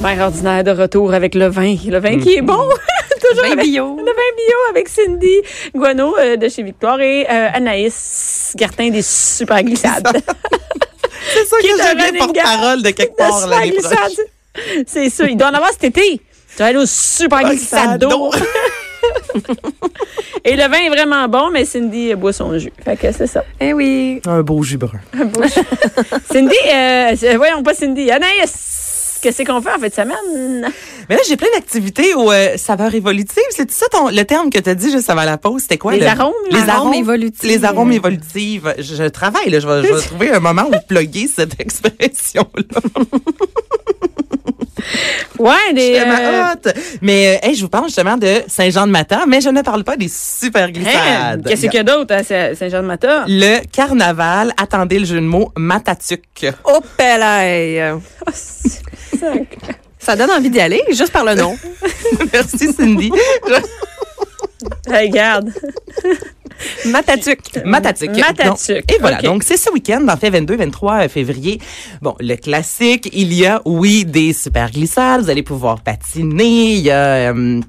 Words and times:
Mère 0.00 0.20
ordinaire 0.20 0.62
de 0.64 0.70
retour 0.70 1.12
avec 1.12 1.34
le 1.34 1.48
vin. 1.48 1.74
Le 1.86 1.98
vin 1.98 2.18
qui 2.20 2.34
est 2.36 2.42
bon. 2.42 2.54
Toujours 3.20 3.44
Vin 3.44 3.52
avec- 3.52 3.64
bio. 3.66 3.96
Le 3.96 4.04
vin 4.04 4.10
bio 4.36 4.56
avec 4.70 4.88
Cindy 4.88 5.40
Guano 5.74 6.16
euh, 6.18 6.36
de 6.36 6.48
chez 6.48 6.62
Victoire 6.62 7.00
et 7.00 7.26
euh, 7.28 7.48
Anaïs 7.52 8.52
Gartin 8.56 8.90
des 8.90 9.02
super 9.02 9.62
glissades. 9.64 10.06
C'est 11.34 11.44
ça 11.44 11.56
Qui 11.60 11.66
que 11.68 11.72
est 11.78 11.80
un 11.82 11.98
j'avais 11.98 12.18
porte-parole 12.18 12.82
de 12.82 12.90
quelque 12.90 13.16
part 13.16 13.40
super 13.40 13.58
l'année 13.58 13.70
glissades. 13.72 13.98
prochaine. 13.98 14.84
C'est 14.86 15.10
ça. 15.10 15.24
Il 15.28 15.36
doit 15.36 15.48
en 15.48 15.54
avoir 15.54 15.70
cet 15.72 15.84
été. 15.84 16.20
Tu 16.20 16.58
vas 16.58 16.66
aller 16.66 16.78
au 16.78 16.86
super 16.86 17.42
glissade 17.42 17.98
d'eau. 18.00 18.30
Et 20.44 20.54
le 20.56 20.62
vin 20.62 20.78
est 20.78 20.88
vraiment 20.88 21.26
bon, 21.28 21.50
mais 21.52 21.64
Cindy 21.64 22.12
euh, 22.12 22.16
boit 22.16 22.32
son 22.32 22.56
jus. 22.58 22.72
Fait 22.84 22.96
que 22.96 23.10
c'est 23.12 23.26
ça. 23.26 23.44
Eh 23.60 23.72
oui. 23.72 24.20
Un 24.26 24.42
beau 24.42 24.62
jus 24.62 24.76
brun. 24.78 25.00
Cindy, 26.32 26.54
euh, 26.72 27.12
c'est- 27.16 27.36
voyons 27.36 27.62
pas 27.64 27.74
Cindy. 27.74 28.10
Anaïs, 28.10 28.87
qu'est-ce 29.20 29.42
qu'on 29.44 29.60
fait 29.60 29.72
en 29.72 29.78
fait 29.78 29.88
de 29.90 29.94
semaine? 29.94 30.72
Mais 31.08 31.16
là, 31.16 31.22
j'ai 31.28 31.36
plein 31.36 31.48
d'activités 31.54 32.14
aux 32.14 32.30
euh, 32.32 32.56
saveurs 32.56 32.94
évolutives. 32.94 33.42
C'est 33.50 33.70
ça 33.70 33.86
ton, 33.90 34.08
le 34.08 34.22
terme 34.24 34.50
que 34.50 34.58
tu 34.58 34.68
as 34.70 34.74
dit 34.74 34.90
juste 34.90 35.08
avant 35.10 35.24
la 35.24 35.38
pause? 35.38 35.62
C'était 35.62 35.78
quoi? 35.78 35.92
Les 35.92 36.00
le- 36.00 36.06
arômes, 36.06 36.32
Les 36.50 36.58
arômes, 36.58 36.70
Arômes? 36.70 36.94
évolutifs. 36.94 37.42
Les 37.42 37.64
arômes 37.64 37.92
évolutifs. 37.92 38.62
Je, 38.78 38.94
je 38.94 39.04
travaille, 39.08 39.50
là. 39.50 39.60
Je 39.60 39.66
vais, 39.68 39.86
je 39.88 39.92
vais 39.94 40.00
trouver 40.02 40.30
un 40.30 40.40
moment 40.40 40.64
où 40.68 40.74
plugger 40.88 41.28
cette 41.28 41.58
expression-là. 41.60 42.80
Ouais, 45.38 45.72
des. 45.74 45.92
Tellement 45.92 46.14
euh. 46.66 46.72
Mais, 47.02 47.38
euh, 47.42 47.46
hey, 47.48 47.54
je 47.54 47.62
vous 47.62 47.68
parle 47.68 47.86
justement 47.86 48.16
de 48.16 48.42
Saint-Jean-de-Matin, 48.46 49.24
mais 49.28 49.40
je 49.40 49.48
ne 49.48 49.62
parle 49.62 49.84
pas 49.84 49.96
des 49.96 50.08
super 50.08 50.64
hein, 50.64 50.70
glissades. 50.70 51.46
Qu'est-ce 51.46 51.62
qu'il 51.62 51.74
y 51.74 51.78
a 51.78 51.82
d'autre 51.84 52.14
à 52.14 52.22
Saint- 52.22 52.54
Saint-Jean-de-Mata? 52.54 53.24
Le 53.28 53.64
carnaval, 53.70 54.52
attendez 54.56 54.98
le 54.98 55.04
jeu 55.04 55.16
de 55.16 55.26
mots, 55.26 55.52
Matatuc. 55.56 56.46
Oh, 56.64 56.80
pelaille. 56.96 57.82
Ça 59.98 60.16
donne 60.16 60.30
envie 60.30 60.50
d'y 60.50 60.60
aller, 60.60 60.82
juste 60.90 61.12
par 61.12 61.24
le 61.24 61.34
nom. 61.34 61.56
Merci 62.32 62.72
Cindy. 62.72 63.10
Hey, 64.90 65.06
regarde. 65.08 65.52
Matatuc. 66.90 67.38
Matatuc. 67.64 68.10
Matatuc. 68.16 68.92
Et 68.92 68.98
voilà, 69.00 69.20
donc 69.22 69.42
c'est 69.44 69.56
ce 69.56 69.70
week-end, 69.70 70.06
en 70.08 70.16
fait 70.16 70.30
22-23 70.30 71.08
février. 71.08 71.60
Bon, 72.02 72.14
le 72.20 72.34
classique, 72.36 73.08
il 73.12 73.32
y 73.34 73.46
a, 73.46 73.60
oui, 73.64 74.04
des 74.04 74.32
super 74.32 74.70
glissades, 74.70 75.22
vous 75.22 75.30
allez 75.30 75.42
pouvoir 75.42 75.80
patiner, 75.80 76.72
il 76.74 76.80
y 76.80 76.90
a... 76.90 77.32
euh, 77.32 77.60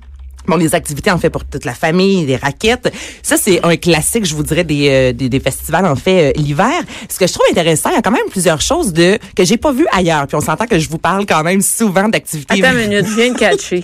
Bon, 0.47 0.57
des 0.57 0.73
activités 0.73 1.11
en 1.11 1.19
fait 1.19 1.29
pour 1.29 1.45
toute 1.45 1.63
la 1.63 1.75
famille, 1.75 2.25
des 2.25 2.35
raquettes. 2.37 2.91
Ça, 3.21 3.37
c'est 3.37 3.63
un 3.63 3.75
classique, 3.75 4.25
je 4.25 4.33
vous 4.33 4.41
dirais, 4.41 4.63
des, 4.63 4.89
euh, 4.89 5.13
des, 5.13 5.29
des 5.29 5.39
festivals 5.39 5.85
en 5.85 5.95
fait 5.95 6.29
euh, 6.29 6.41
l'hiver. 6.41 6.71
Ce 7.07 7.19
que 7.19 7.27
je 7.27 7.33
trouve 7.33 7.45
intéressant, 7.51 7.89
il 7.91 7.95
y 7.95 7.97
a 7.97 8.01
quand 8.01 8.09
même 8.09 8.25
plusieurs 8.31 8.59
choses 8.59 8.91
de 8.91 9.19
que 9.35 9.45
j'ai 9.45 9.57
pas 9.57 9.71
vu 9.71 9.85
ailleurs. 9.91 10.25
Puis 10.25 10.35
on 10.35 10.41
s'entend 10.41 10.65
que 10.65 10.79
je 10.79 10.89
vous 10.89 10.97
parle 10.97 11.27
quand 11.27 11.43
même 11.43 11.61
souvent 11.61 12.09
d'activités. 12.09 12.63
Attends 12.63 12.75
une 12.79 12.87
minute, 12.89 13.05
viens 13.15 13.31
de 13.31 13.37
catcher. 13.37 13.83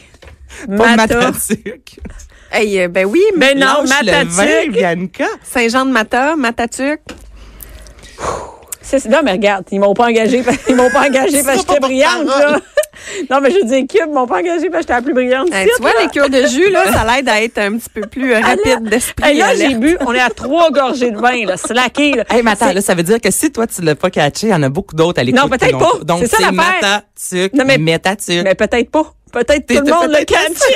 Pas 0.65 0.95
Mata. 0.95 1.17
Matatuc. 1.31 1.99
Hey, 2.55 2.79
euh, 2.79 2.87
ben 2.87 3.05
oui, 3.05 3.21
Ben 3.35 3.59
non, 3.59 3.83
Matatuc. 3.85 4.81
Saint-Jean-de-Mata, 5.43 6.37
Matatuc. 6.37 7.01
Non, 9.09 9.17
mais 9.25 9.33
regarde, 9.33 9.65
ils 9.71 9.79
m'ont 9.79 9.93
pas 9.93 10.05
engagé, 10.05 10.41
ils 10.69 10.75
m'ont 10.75 10.89
pas 10.89 11.07
engagé 11.07 11.43
parce 11.43 11.63
que 11.63 11.67
j'étais 11.67 11.79
brillante, 11.81 12.25
là. 12.27 12.59
Non, 13.29 13.39
mais 13.41 13.51
je 13.51 13.57
veux 13.57 13.65
dire, 13.65 13.83
Cube 13.89 14.09
m'ont 14.11 14.25
pas 14.25 14.39
engagé 14.39 14.69
parce 14.69 14.85
que 14.85 14.93
j'étais 14.93 14.93
la 14.93 15.01
plus 15.01 15.13
brillante. 15.13 15.53
Hey, 15.53 15.67
tu 15.75 15.81
vois, 15.81 15.91
là. 15.91 16.03
les 16.03 16.07
cures 16.07 16.29
de 16.29 16.47
jus, 16.47 16.71
là, 16.71 16.85
ça 16.93 17.05
l'aide 17.05 17.27
à 17.27 17.41
être 17.43 17.57
un 17.57 17.77
petit 17.77 17.89
peu 17.93 18.01
plus 18.01 18.33
euh, 18.33 18.39
rapide 18.39 18.83
d'esprit. 18.89 19.31
Hey, 19.31 19.37
là, 19.37 19.53
j'ai 19.53 19.75
bu, 19.75 19.97
on 19.99 20.13
est 20.13 20.19
à 20.19 20.29
trois 20.29 20.71
gorgées 20.71 21.11
de 21.11 21.17
vin, 21.17 21.45
là, 21.45 21.57
slacké, 21.57 22.13
là. 22.13 22.23
Hey, 22.29 22.41
mais 22.41 22.51
attends, 22.51 22.71
là, 22.71 22.79
ça 22.81 22.95
veut 22.95 23.03
dire 23.03 23.19
que 23.19 23.31
si 23.31 23.51
toi, 23.51 23.67
tu 23.67 23.81
l'as 23.81 23.95
pas 23.95 24.09
catché, 24.09 24.47
il 24.47 24.51
y 24.51 24.53
en 24.53 24.63
a 24.63 24.69
beaucoup 24.69 24.95
d'autres 24.95 25.19
à 25.19 25.23
l'écoute. 25.25 25.41
Non, 25.41 25.49
peut-être 25.49 25.77
pas. 25.77 25.91
Donc, 26.03 26.21
C'est 26.21 26.27
ça, 26.29 26.37
l'affaire. 26.39 26.53
Matatuc, 26.53 27.53
Non, 27.53 27.65
mais- 27.65 27.77
Métatuc. 27.77 28.43
Mais 28.43 28.55
peut-être 28.55 28.89
pas. 28.89 29.13
Peut-être 29.31 29.67
tout 29.67 29.83
le 29.85 29.91
monde 29.91 30.11
l'a 30.11 30.23
catché. 30.23 30.73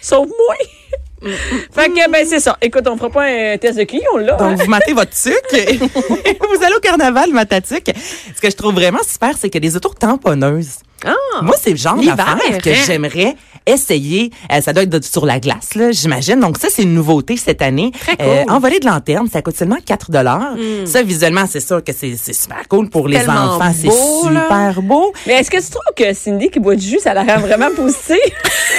Sauf 0.00 0.26
moi. 0.26 1.30
fait 1.72 1.88
que, 1.88 2.10
ben, 2.10 2.26
c'est 2.26 2.40
ça. 2.40 2.56
Écoute, 2.60 2.86
on 2.86 2.96
fera 2.96 3.10
pas 3.10 3.24
un 3.24 3.56
test 3.56 3.78
de 3.78 3.84
l'a. 4.18 4.34
hein? 4.34 4.50
Donc, 4.50 4.60
vous 4.62 4.68
matez 4.70 4.92
votre 4.92 5.16
sucre 5.16 5.38
vous 5.56 6.64
allez 6.64 6.74
au 6.76 6.80
carnaval 6.80 7.30
Matatuc. 7.30 7.90
Ce 8.36 8.40
que 8.40 8.50
je 8.50 8.56
trouve 8.56 8.74
vraiment 8.74 9.02
super, 9.02 9.34
c'est 9.38 9.48
a 9.64 9.68
des 9.68 9.76
autos 9.76 9.94
tamponneuses. 9.94 10.78
Ah, 11.06 11.14
Moi, 11.42 11.54
c'est 11.60 11.70
le 11.70 11.76
genre 11.76 11.96
d'affaire 11.96 12.58
que 12.62 12.72
j'aimerais 12.74 13.36
essayer. 13.66 14.30
Euh, 14.52 14.60
ça 14.60 14.72
doit 14.72 14.82
être 14.84 15.04
sur 15.04 15.24
la 15.26 15.40
glace, 15.40 15.74
là, 15.74 15.90
j'imagine. 15.92 16.40
Donc, 16.40 16.58
ça, 16.58 16.68
c'est 16.70 16.82
une 16.82 16.94
nouveauté 16.94 17.36
cette 17.36 17.62
année. 17.62 17.90
Très 17.98 18.16
cool. 18.16 18.26
Hmm. 18.46 18.52
envolée 18.52 18.80
de 18.80 18.86
lanterne, 18.86 19.28
ça 19.32 19.42
coûte 19.42 19.56
seulement 19.56 19.78
4 19.84 20.10
dollars. 20.10 20.54
Ça, 20.86 21.02
visuellement, 21.02 21.44
c'est 21.50 21.60
sûr 21.60 21.82
que 21.82 21.92
c'est 21.92 22.16
super 22.16 22.66
cool 22.68 22.90
pour 22.90 23.08
les 23.08 23.28
enfants. 23.28 23.72
C'est 23.78 23.86
là. 23.88 24.42
super 24.44 24.82
beau. 24.82 25.12
Mais 25.26 25.34
est-ce 25.34 25.50
que 25.50 25.58
tu 25.58 25.70
trouves 25.70 25.94
que 25.96 26.12
Cindy 26.14 26.50
qui 26.50 26.60
boit 26.60 26.76
du 26.76 26.86
jus, 26.86 26.98
ça 27.00 27.14
la 27.14 27.22
rend 27.22 27.40
vraiment 27.40 27.70
positive? 27.76 28.16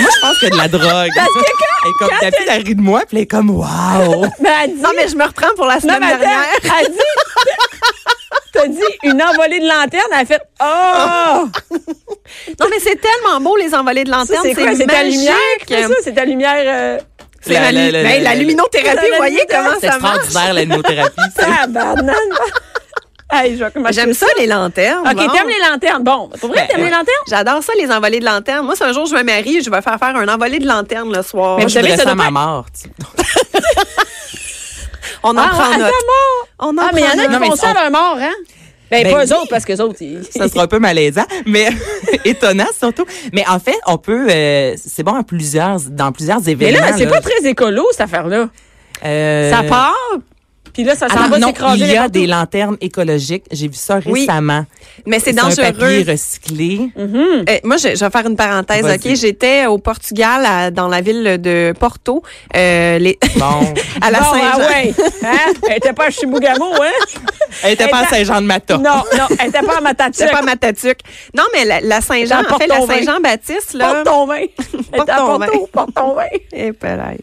Moi, 0.01 0.09
je 0.15 0.21
pense 0.21 0.43
a 0.43 0.49
de 0.49 0.57
la 0.57 0.67
drogue. 0.67 1.09
Parce 1.15 1.27
que 1.27 1.39
quand- 1.39 1.65
Elle 1.85 1.89
est 1.89 1.93
comme, 1.99 2.09
quand 2.09 2.19
ta 2.19 2.31
fille, 2.31 2.47
elle 2.49 2.63
rit 2.63 2.75
de 2.75 2.81
moi, 2.81 2.99
puis 3.07 3.17
elle 3.17 3.23
est 3.23 3.27
comme! 3.27 3.45
Ben, 3.47 4.67
dit, 4.67 4.81
Non, 4.81 4.89
mais 4.95 5.07
je 5.07 5.15
me 5.15 5.23
reprends 5.23 5.53
pour 5.55 5.65
la 5.65 5.75
non, 5.75 5.79
semaine 5.81 5.99
mais 6.01 6.17
dernière. 6.17 6.45
elle 6.63 6.91
dit, 6.91 6.99
t'as 8.53 8.67
dit 8.67 8.77
une 9.03 9.21
envolée 9.21 9.59
de 9.59 9.67
lanterne, 9.67 10.07
elle 10.13 10.19
a 10.21 10.25
fait, 10.25 10.41
oh! 10.61 11.47
Non, 12.59 12.67
mais 12.69 12.79
c'est 12.79 12.99
tellement 13.01 13.39
beau, 13.41 13.55
les 13.57 13.73
envolées 13.75 14.03
de 14.03 14.11
lanterne. 14.11 14.41
c'est 14.43 14.53
quoi? 14.53 14.75
C'est 14.75 14.85
ta 14.85 14.93
magique. 15.03 15.13
lumière 15.19 15.35
fait 15.67 15.83
ça? 15.83 15.93
C'est 16.03 16.13
ta 16.13 16.25
lumière, 16.25 16.63
euh, 16.65 16.99
C'est 17.41 17.53
La- 17.53 17.71
la, 17.71 17.91
la- 17.91 18.03
ben, 18.03 18.23
la- 18.23 18.29
la 18.31 18.35
luminothérapie, 18.35 19.07
vous 19.11 19.17
voyez 19.17 19.41
comment 19.49 19.69
C'est 19.79 19.89
ça 19.91 19.99
marche? 19.99 20.17
extraordinaire, 20.25 20.53
la 20.55 20.61
luminothérapie. 20.61 21.21
ça. 21.37 21.47
Hey, 23.31 23.57
commencer 23.73 23.93
J'aime 23.93 24.13
ça, 24.13 24.27
les 24.37 24.45
lanternes. 24.47 24.99
OK, 25.05 25.15
bon. 25.15 25.27
t'aimes 25.29 25.47
les 25.49 25.59
lanternes. 25.69 26.03
Bon, 26.03 26.29
pour 26.39 26.49
vrai, 26.49 26.61
Ben, 26.61 26.67
t'aimes 26.75 26.85
les 26.85 26.91
lanternes? 26.91 27.23
J'adore 27.27 27.63
ça, 27.63 27.73
les 27.77 27.91
envolées 27.91 28.19
de 28.19 28.25
lanterne. 28.25 28.63
Moi, 28.65 28.75
si 28.75 28.83
un 28.83 28.93
jour 28.93 29.05
je 29.07 29.15
me 29.15 29.23
marie, 29.23 29.61
je 29.63 29.69
vais 29.69 29.81
faire 29.81 29.97
faire 29.97 30.15
un 30.15 30.27
envolé 30.27 30.59
de 30.59 30.67
lanterne 30.67 31.11
le 31.15 31.21
soir. 31.23 31.57
Mais 31.57 31.63
vous 31.63 31.69
je 31.69 31.79
voudrais 31.79 31.97
ça 31.97 32.03
ça 32.03 32.11
à 32.11 32.15
ma 32.15 32.25
pas- 32.25 32.31
mort. 32.31 32.65
On 35.23 35.29
en 35.35 35.37
Ah, 35.41 35.47
prend 35.49 35.69
ouais, 35.71 35.77
note. 35.77 35.87
à 35.87 35.91
ta 35.91 36.05
mort? 36.05 36.47
On 36.59 36.77
en 36.77 36.81
Ah, 36.81 36.89
mais 36.93 37.01
il 37.01 37.05
y 37.05 37.07
en 37.07 37.23
a 37.25 37.27
qui 37.39 37.45
font 37.49 37.55
ça 37.55 37.69
à 37.69 37.73
leur 37.73 37.91
mort, 37.91 38.17
hein? 38.19 38.33
Ben, 38.91 39.03
Ben 39.03 39.11
pas 39.13 39.25
eux 39.25 39.27
oui. 39.29 39.33
autres, 39.33 39.49
parce 39.49 39.65
que 39.65 39.81
autres, 39.81 40.01
ils... 40.01 40.23
Ça 40.29 40.47
sera 40.47 40.63
un 40.63 40.67
peu 40.67 40.79
malaisant, 40.79 41.25
mais 41.45 41.69
étonnant 42.25 42.67
surtout. 42.77 43.05
Mais 43.33 43.43
en 43.47 43.59
fait, 43.59 43.77
on 43.87 43.97
peut, 43.97 44.27
euh, 44.29 44.75
c'est 44.77 45.03
bon 45.03 45.15
à 45.15 45.23
plusieurs, 45.23 45.79
dans 45.89 46.11
plusieurs 46.11 46.39
Mais 46.45 46.51
événements. 46.51 46.79
là, 46.85 46.93
c'est 46.97 47.07
pas 47.07 47.21
très 47.21 47.47
écolo, 47.49 47.85
cette 47.91 48.01
affaire-là. 48.01 48.49
Euh, 49.03 49.51
Ça 49.51 49.63
part, 49.63 49.95
puis 50.75 50.83
là, 50.83 50.93
ça 50.93 51.07
s'en 51.09 51.15
alors 51.15 51.29
va 51.29 51.39
non, 51.39 51.47
s'écraser 51.47 51.85
il 51.85 51.91
y 51.91 51.97
a 51.97 52.09
des 52.09 52.27
lanternes 52.27 52.75
écologiques. 52.81 53.45
J'ai 53.51 53.67
vu 53.69 53.73
ça 53.75 53.99
Oui. 54.05 54.19
récemment. 54.27 54.65
Mais 55.05 55.19
c'est 55.19 55.31
un 55.39 55.43
papier 55.49 55.63
dangereux. 55.71 56.03
recyclé. 56.11 56.89
Euh, 56.97 57.43
moi, 57.63 57.77
je, 57.77 57.95
je 57.95 58.03
vais 58.05 58.11
faire 58.11 58.27
une 58.27 58.35
parenthèse. 58.35 58.85
OK? 58.85 59.15
J'étais 59.15 59.65
au 59.67 59.77
Portugal, 59.77 60.45
à- 60.45 60.71
dans 60.71 60.87
la 60.89 60.99
ville 61.01 61.37
de 61.41 61.73
Porto, 61.79 62.21
euh, 62.55 62.99
les, 62.99 63.17
Bon, 63.37 63.73
à 64.01 64.11
la 64.11 64.19
Bon, 64.19 64.25
Saint-Jean. 64.33 64.51
ah 64.53 64.57
ouais. 64.59 64.93
Hein? 65.23 65.53
Elle 65.69 65.77
était 65.77 65.93
pas 65.93 66.07
à 66.07 66.09
Chibougamau, 66.09 66.73
hein? 66.81 67.15
elle 67.63 67.73
était 67.73 67.87
pas 67.87 67.99
à 67.99 68.07
Saint-Jean-de-Mata. 68.07 68.77
Non, 68.77 69.03
non, 69.17 69.27
elle 69.39 69.47
était 69.49 69.61
pas 69.61 69.77
à 69.77 69.81
Matatuc. 69.81 70.15
C'est 70.15 70.31
pas 70.31 70.41
Matatuc. 70.41 70.99
Non, 71.35 71.43
mais 71.53 71.63
la, 71.63 71.79
la 71.81 72.01
Saint-Jean, 72.01 72.41
en 72.49 72.57
fait, 72.57 72.67
la. 72.67 72.81
Saint-Jean-Baptiste, 72.85 73.73
là. 73.73 73.93
Porte 73.93 74.05
ton 74.05 74.25
vin. 74.27 74.35
Elle 74.91 75.01
à 75.01 75.05
ton 75.05 75.39
Porto, 75.39 75.69
porte 75.71 75.93
ton 75.93 76.13
vin. 76.15 76.23
Eh, 76.51 76.73
pelaille. 76.73 77.19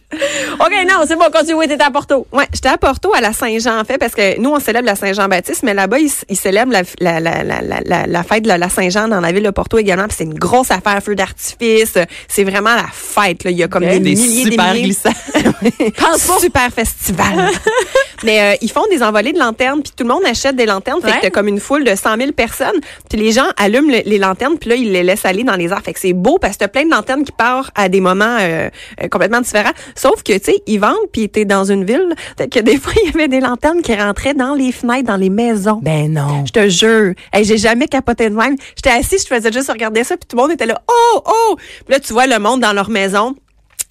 OK, 0.61 0.73
non, 0.89 1.05
c'est 1.07 1.17
bon, 1.17 1.25
continue. 1.33 1.55
Oui, 1.55 1.69
t'étais 1.69 1.85
à 1.85 1.91
Porto. 1.91 2.27
Ouais, 2.33 2.47
j'étais 2.53 2.69
à 2.69 2.79
Porto 2.79 3.13
à 3.15 3.21
la 3.21 3.33
Saint-Jean 3.43 3.81
en 3.81 3.85
fait 3.85 3.99
parce 3.99 4.15
que 4.15 4.39
nous 4.41 4.51
on 4.51 4.61
célèbre 4.61 4.87
la 4.87 4.95
Saint-Jean-Baptiste, 4.95 5.65
mais 5.65 5.75
là-bas 5.75 5.99
ils, 5.99 6.11
ils 6.29 6.37
célèbrent 6.37 6.73
la, 6.73 8.23
fête 8.23 8.45
de 8.45 8.49
la 8.49 8.69
Saint-Jean 8.69 9.09
dans 9.09 9.21
la 9.21 9.33
ville 9.33 9.43
de 9.43 9.51
Porto 9.51 9.79
également. 9.79 10.07
C'est 10.11 10.25
une 10.25 10.39
grosse 10.39 10.71
affaire 10.71 11.03
feu 11.03 11.15
d'artifice. 11.17 11.99
C'est 12.29 12.45
vraiment 12.45 12.75
la 12.77 12.87
fête. 12.93 13.43
Là. 13.45 13.51
Il 13.51 13.57
y 13.57 13.63
a 13.65 13.69
comme 13.69 13.85
des, 13.85 13.99
Des 13.99 14.15
milliers, 14.15 14.51
des 14.51 14.57
milliers. 14.57 14.83
glissades. 14.83 15.13
Pense 15.99 16.27
pas. 16.27 16.39
Super 16.39 16.71
festival. 16.73 17.51
Mais 18.25 18.41
euh, 18.55 18.57
ils 18.61 18.71
font 18.71 18.85
des 18.91 19.03
envolées 19.03 19.33
de 19.33 19.39
lanternes, 19.39 19.83
puis 19.83 19.93
tout 19.97 20.05
le 20.05 20.09
monde 20.09 20.23
achète 20.25 20.57
des 20.57 20.67
lanternes. 20.67 21.01
Fait 21.01 21.09
Ouais. 21.09 21.17
que 21.17 21.23
t'as 21.23 21.31
comme 21.31 21.49
une 21.49 21.61
foule 21.61 21.85
de 21.85 21.95
100 21.95 22.17
000 22.19 22.33
personnes. 22.33 22.79
Puis 23.09 23.19
les 23.19 23.33
gens 23.33 23.47
allument 23.57 23.91
le- 23.91 24.03
les 24.09 24.19
lanternes, 24.19 24.59
puis 24.59 24.71
là, 24.71 24.77
ils 24.77 24.93
les 24.93 25.03
laissent 25.03 25.25
aller 25.25 25.45
dans 25.45 25.57
les 25.57 25.67
airs. 25.71 25.83
Fait 25.83 25.93
que 25.93 26.01
c'est 26.01 26.13
beau 26.13 26.39
parce 26.39 26.55
que 26.55 26.59
t'as 26.61 26.69
plein 26.69 26.85
de 26.85 26.91
lanternes 26.91 27.25
qui 27.25 27.33
partent 27.33 27.71
à 27.75 27.89
des 27.89 28.01
moments 28.01 28.39
euh, 28.41 28.69
euh, 29.03 29.09
complètement 29.09 29.41
différents. 29.41 29.73
Sauf 29.95 30.23
que, 30.23 30.33
tu 30.35 30.45
sais, 30.53 30.63
ils 30.67 30.79
vendent, 30.79 30.97
puis 31.13 31.29
t'es 31.29 31.45
dans 31.45 31.65
une 31.65 31.85
ville. 31.85 32.15
Fait 32.39 32.49
que 32.49 32.61
des 32.61 32.77
fois, 32.79 32.93
il 33.05 33.11
y 33.11 33.15
avait 33.15 33.29
des 33.29 33.41
lanternes 33.41 33.83
qui 33.83 33.95
rentraient 33.95 34.35
dans 34.35 34.55
les 34.55 34.73
fenêtres, 34.73 35.07
dans 35.09 35.17
les 35.17 35.31
maisons. 35.31 35.81
Ben 35.83 36.13
non. 36.13 36.45
Je 36.47 36.53
te 36.53 36.69
jure. 36.69 37.15
Hey, 37.33 37.45
j'ai 37.45 37.59
jamais 37.59 37.89
capoté 37.89 38.31
de 38.31 38.35
même. 38.35 38.57
J'étais 38.77 38.91
assise, 38.97 39.23
je 39.29 39.35
faisais 39.35 39.53
juste 39.53 39.71
regarder 39.71 40.05
ça, 40.05 40.17
puis 40.17 40.27
tout 40.29 40.37
le 40.37 40.43
monde 40.43 40.53
était 40.53 40.67
là. 40.67 40.81
Oh, 40.89 41.21
oh! 41.27 41.57
Puis 41.57 41.93
là, 41.93 42.01
tu 42.01 42.13
vois 42.13 42.27
le 42.27 42.39
monde 42.39 42.61
dans 42.61 42.73
leur 42.73 42.89
maison 42.91 43.35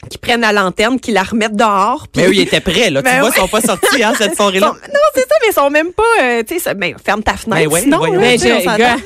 qui 0.09 0.18
prennent 0.18 0.42
la 0.42 0.51
lanterne, 0.51 1.00
qui 1.00 1.12
la 1.12 1.24
remettent 1.24 1.56
dehors. 1.56 2.07
puis- 2.12 2.21
Mais 2.21 2.27
eux, 2.30 2.33
ils 2.33 2.42
étaient 2.42 2.59
prêts, 2.59 2.89
là. 2.89 3.01
Ben 3.03 3.13
tu 3.15 3.19
vois, 3.19 3.30
oui. 3.30 3.33
ils 3.38 3.42
sont 3.42 3.48
pas 3.48 3.62
sortis, 3.62 4.03
hein, 4.03 4.13
cette 4.18 4.36
soirée-là. 4.38 4.68
non, 4.68 5.00
c'est 5.13 5.21
ça, 5.21 5.36
mais 5.42 5.48
ils 5.50 5.53
sont 5.53 5.69
même 5.69 5.92
pas, 5.94 6.03
euh, 6.24 6.44
tu 6.48 6.59
sais, 6.59 6.74
ben, 6.74 6.95
ferme 7.03 7.24
ta 7.24 7.33
fenêtre, 7.38 7.69
Ben 7.69 7.74
oui, 7.74 7.81
sinon, 7.81 7.98
voyons. 8.00 8.15
là, 8.15 8.19
Mais 8.21 8.38
s'entend. 8.38 8.77
gars, 8.77 8.95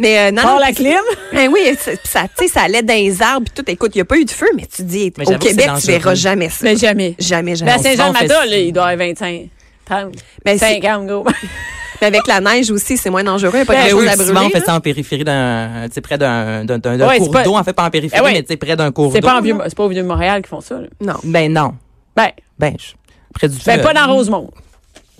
Mais 0.00 0.18
euh, 0.18 0.30
non, 0.30 0.58
la 0.58 0.70
clim. 0.72 0.94
ben 1.32 1.48
oui, 1.52 1.60
ça, 2.04 2.22
tu 2.28 2.28
sais, 2.44 2.48
ça 2.48 2.62
allait 2.62 2.82
dans 2.82 2.94
les 2.94 3.20
arbres 3.20 3.46
et 3.50 3.62
tout. 3.62 3.68
Écoute, 3.68 3.90
il 3.96 3.98
y 3.98 4.00
a 4.00 4.04
pas 4.04 4.16
eu 4.16 4.24
de 4.24 4.30
feu, 4.30 4.46
mais 4.54 4.64
tu 4.72 4.82
dis, 4.82 5.12
Mais 5.18 5.28
au 5.28 5.38
Québec, 5.38 5.68
c'est 5.76 5.80
tu 5.80 5.86
verras 5.88 6.14
jamais 6.14 6.48
ça. 6.50 6.58
Mais 6.62 6.76
jamais. 6.76 7.16
Jamais, 7.18 7.56
jamais. 7.56 7.72
Ben, 7.72 7.80
à 7.80 7.82
Saint-Jean-Mata, 7.82 8.46
là, 8.46 8.56
il 8.58 8.72
doit 8.72 8.86
avoir 8.86 9.08
25. 9.08 9.48
30. 9.86 10.12
Ben, 10.44 10.56
c'est- 10.58 10.74
50, 10.80 11.06
gros. 11.08 11.24
Mais 12.00 12.06
avec 12.06 12.26
la 12.26 12.40
neige 12.40 12.70
aussi, 12.70 12.96
c'est 12.96 13.10
moins 13.10 13.24
dangereux. 13.24 13.50
Il 13.54 13.56
n'y 13.56 13.62
a 13.62 13.64
pas 13.66 13.72
Ben, 13.74 13.78
de 13.80 13.84
Mais 13.84 13.90
chose 13.90 14.02
oui, 14.02 14.08
à 14.08 14.16
brûler. 14.16 14.40
on 14.46 14.50
fait 14.50 14.64
ça 14.64 14.74
en 14.74 14.80
périphérie 14.80 15.24
d'un, 15.24 15.88
près 16.02 16.18
d'un, 16.18 16.64
d'un, 16.64 16.78
d'un, 16.78 16.96
d'un 16.96 17.08
Ouais, 17.08 17.18
cours 17.18 17.28
d'eau. 17.42 17.56
En 17.56 17.64
fait, 17.64 17.72
pas 17.72 17.84
en 17.84 17.90
périphérie, 17.90 18.20
Eh 18.22 18.24
ouais. 18.26 18.32
mais 18.34 18.42
tu 18.42 18.48
sais, 18.48 18.56
près 18.56 18.76
d'un 18.76 18.90
cours 18.92 19.06
d'eau. 19.08 19.14
C'est 19.14 19.20
pas, 19.20 19.40
pas 19.76 19.84
au 19.84 19.88
Vieux-Montréal 19.88 20.42
qu'ils 20.42 20.48
font 20.48 20.60
ça. 20.60 20.80
là. 20.80 20.86
Non. 21.00 21.14
Ben 21.24 21.52
non. 21.52 21.74
Ben, 22.16 22.30
Ben, 22.58 22.74
je- 22.78 22.92
près 23.34 23.48
du 23.48 23.56
ben 23.64 23.80
pas 23.82 23.92
dans 23.94 24.06
Rosemont. 24.12 24.50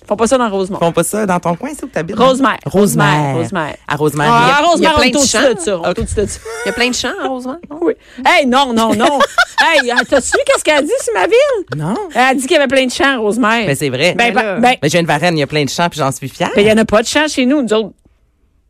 Font 0.08 0.16
pas 0.16 0.26
ça 0.26 0.38
dans 0.38 0.48
Rosemont. 0.48 0.78
Font 0.78 0.90
pas 0.92 1.02
ça 1.04 1.26
dans 1.26 1.38
ton 1.38 1.54
coin, 1.54 1.68
c'est 1.76 1.84
où 1.84 1.88
t'habites? 1.88 2.16
Rosemère. 2.18 2.56
Rosemère. 2.64 3.34
Rosemère. 3.36 3.74
À 3.86 3.94
Rosemère. 3.96 4.32
Ah, 4.32 4.42
il 4.44 4.48
y 4.48 4.50
a 4.50 4.66
Rosemère, 4.66 4.94
on 4.98 5.02
est 5.02 5.14
au-dessus 5.16 5.28
champs. 5.28 5.52
de 5.54 5.60
ça. 5.60 5.78
On 5.78 5.84
est 5.84 5.98
au-dessus 5.98 6.14
de 6.14 6.26
ça. 6.26 6.40
Il 6.64 6.68
y 6.68 6.70
a 6.70 6.72
plein 6.72 6.88
de 6.88 6.94
champs, 6.94 7.12
heureusement. 7.22 7.56
non? 7.70 7.78
Oui. 7.82 7.92
Hey, 8.24 8.46
non, 8.46 8.72
non, 8.72 8.94
non. 8.94 9.18
hey, 9.60 9.90
t'as-tu 10.08 10.28
vu 10.32 10.38
qu'est-ce 10.46 10.64
qu'elle 10.64 10.78
a 10.78 10.82
dit 10.82 10.90
sur 11.02 11.12
ma 11.12 11.26
ville? 11.26 11.76
Non. 11.76 11.94
Elle 12.14 12.20
a 12.22 12.34
dit 12.34 12.40
qu'il 12.42 12.52
y 12.52 12.56
avait 12.56 12.68
plein 12.68 12.86
de 12.86 12.90
champs, 12.90 13.20
Rosemère. 13.20 13.66
Ben, 13.66 13.76
c'est 13.76 13.90
vrai. 13.90 14.14
Ben, 14.16 14.32
Ben 14.32 14.42
ben, 14.42 14.60
ben, 14.60 14.76
Mais 14.82 14.88
j'ai 14.88 14.98
une 14.98 15.06
varenne, 15.06 15.36
il 15.36 15.40
y 15.40 15.44
a 15.44 15.46
plein 15.46 15.64
de 15.64 15.68
champs, 15.70 15.88
puis 15.90 15.98
j'en 16.00 16.10
suis 16.10 16.28
fière. 16.30 16.50
ben, 16.56 16.62
il 16.62 16.68
y 16.68 16.72
en 16.72 16.78
a 16.78 16.84
pas 16.86 17.02
de 17.02 17.06
champs 17.06 17.28
chez 17.28 17.44
nous, 17.44 17.60
nous 17.62 17.72
autres. 17.74 17.90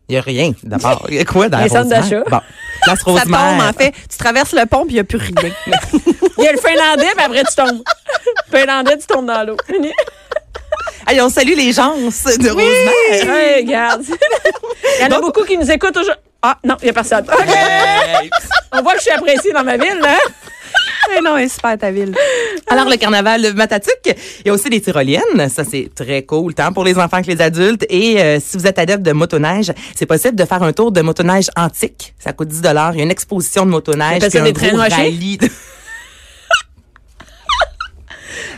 Il 0.08 0.14
y 0.14 0.18
a 0.18 0.22
rien, 0.22 0.52
d'abord. 0.64 1.06
Il 1.10 1.16
y 1.16 1.18
a 1.20 1.24
quoi 1.24 1.48
dans 1.48 1.58
Les 1.58 1.68
centres 1.68 1.82
Rosemère? 1.94 2.02
d'achat. 2.02 2.24
Bon. 2.30 2.40
Place 2.82 2.98
Ça 2.98 3.04
tombe, 3.04 3.18
Rosemère. 3.18 3.68
en 3.68 3.72
fait. 3.74 3.92
Tu 4.10 4.16
traverses 4.18 4.52
le 4.54 4.64
pont, 4.66 4.84
puis 4.86 4.92
il 4.92 4.94
n'y 4.94 5.00
a 5.00 5.04
plus 5.04 5.18
rien. 5.18 5.52
Il 6.38 6.44
y 6.44 6.46
a 6.48 6.52
le 6.52 6.58
Finlandais, 6.58 7.08
puis 7.16 7.24
après, 7.24 7.42
tu 7.44 7.54
tombes. 7.56 7.82
Finlandais, 8.50 8.96
tu 8.96 9.06
tombes 9.06 9.26
dans 9.26 9.44
l'eau. 9.46 9.56
Hey, 11.10 11.22
on 11.22 11.30
salue 11.30 11.54
les 11.56 11.72
gens 11.72 11.94
de 11.96 12.50
Rosemère. 12.50 13.34
Hey, 13.34 13.64
regarde. 13.64 14.04
Il 14.04 15.02
y 15.02 15.06
en 15.06 15.16
a 15.16 15.20
beaucoup 15.20 15.42
qui 15.42 15.56
nous 15.56 15.70
écoutent 15.70 15.96
aujourd'hui. 15.96 16.22
Ah, 16.42 16.58
non, 16.62 16.76
il 16.82 16.84
n'y 16.84 16.90
a 16.90 16.92
personne. 16.92 17.24
On 18.72 18.82
voit 18.82 18.92
que 18.92 18.98
je 18.98 19.04
suis 19.04 19.10
appréciée 19.10 19.52
dans 19.54 19.64
ma 19.64 19.78
ville, 19.78 19.98
là. 20.02 20.18
Mais 21.08 21.22
non, 21.22 21.38
elle 21.38 21.46
est 21.46 21.48
super 21.48 21.78
ta 21.78 21.90
ville. 21.90 22.14
Alors, 22.66 22.84
le 22.90 22.96
carnaval 22.96 23.40
de 23.40 23.50
Matatuc, 23.52 23.94
il 24.04 24.48
y 24.48 24.50
a 24.50 24.52
aussi 24.52 24.68
des 24.68 24.82
tyroliennes. 24.82 25.48
Ça, 25.48 25.64
c'est 25.64 25.88
très 25.94 26.24
cool, 26.24 26.52
tant 26.52 26.74
pour 26.74 26.84
les 26.84 26.98
enfants 26.98 27.22
que 27.22 27.28
les 27.28 27.40
adultes. 27.40 27.86
Et 27.88 28.20
euh, 28.20 28.38
si 28.38 28.58
vous 28.58 28.66
êtes 28.66 28.78
adepte 28.78 29.02
de 29.02 29.12
motoneige, 29.12 29.72
c'est 29.96 30.04
possible 30.04 30.36
de 30.36 30.44
faire 30.44 30.62
un 30.62 30.74
tour 30.74 30.92
de 30.92 31.00
motoneige 31.00 31.46
antique. 31.56 32.12
Ça 32.18 32.34
coûte 32.34 32.48
10 32.48 32.58
Il 32.58 32.64
y 32.64 32.68
a 32.68 32.92
une 33.02 33.10
exposition 33.10 33.64
de 33.64 33.70
motoneige. 33.70 34.28
Puis 34.28 34.42
des 34.42 34.52
gros 34.52 34.76
rallye. 34.76 35.38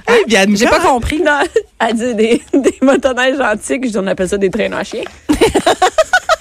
Hey, 0.07 0.25
Bianca. 0.27 0.53
J'ai 0.55 0.67
pas 0.67 0.81
compris. 0.81 1.21
Non, 1.21 1.41
elle 1.81 1.95
dit 1.95 2.15
des, 2.15 2.43
des 2.55 2.79
motoneiges 2.83 3.41
antiques. 3.41 3.85
Je 3.85 3.91
dis, 3.91 3.99
on 3.99 4.07
appelle 4.07 4.29
ça 4.29 4.39
des 4.39 4.51
traîneaux 4.51 4.77
à 4.79 4.85
chiens. 4.85 5.05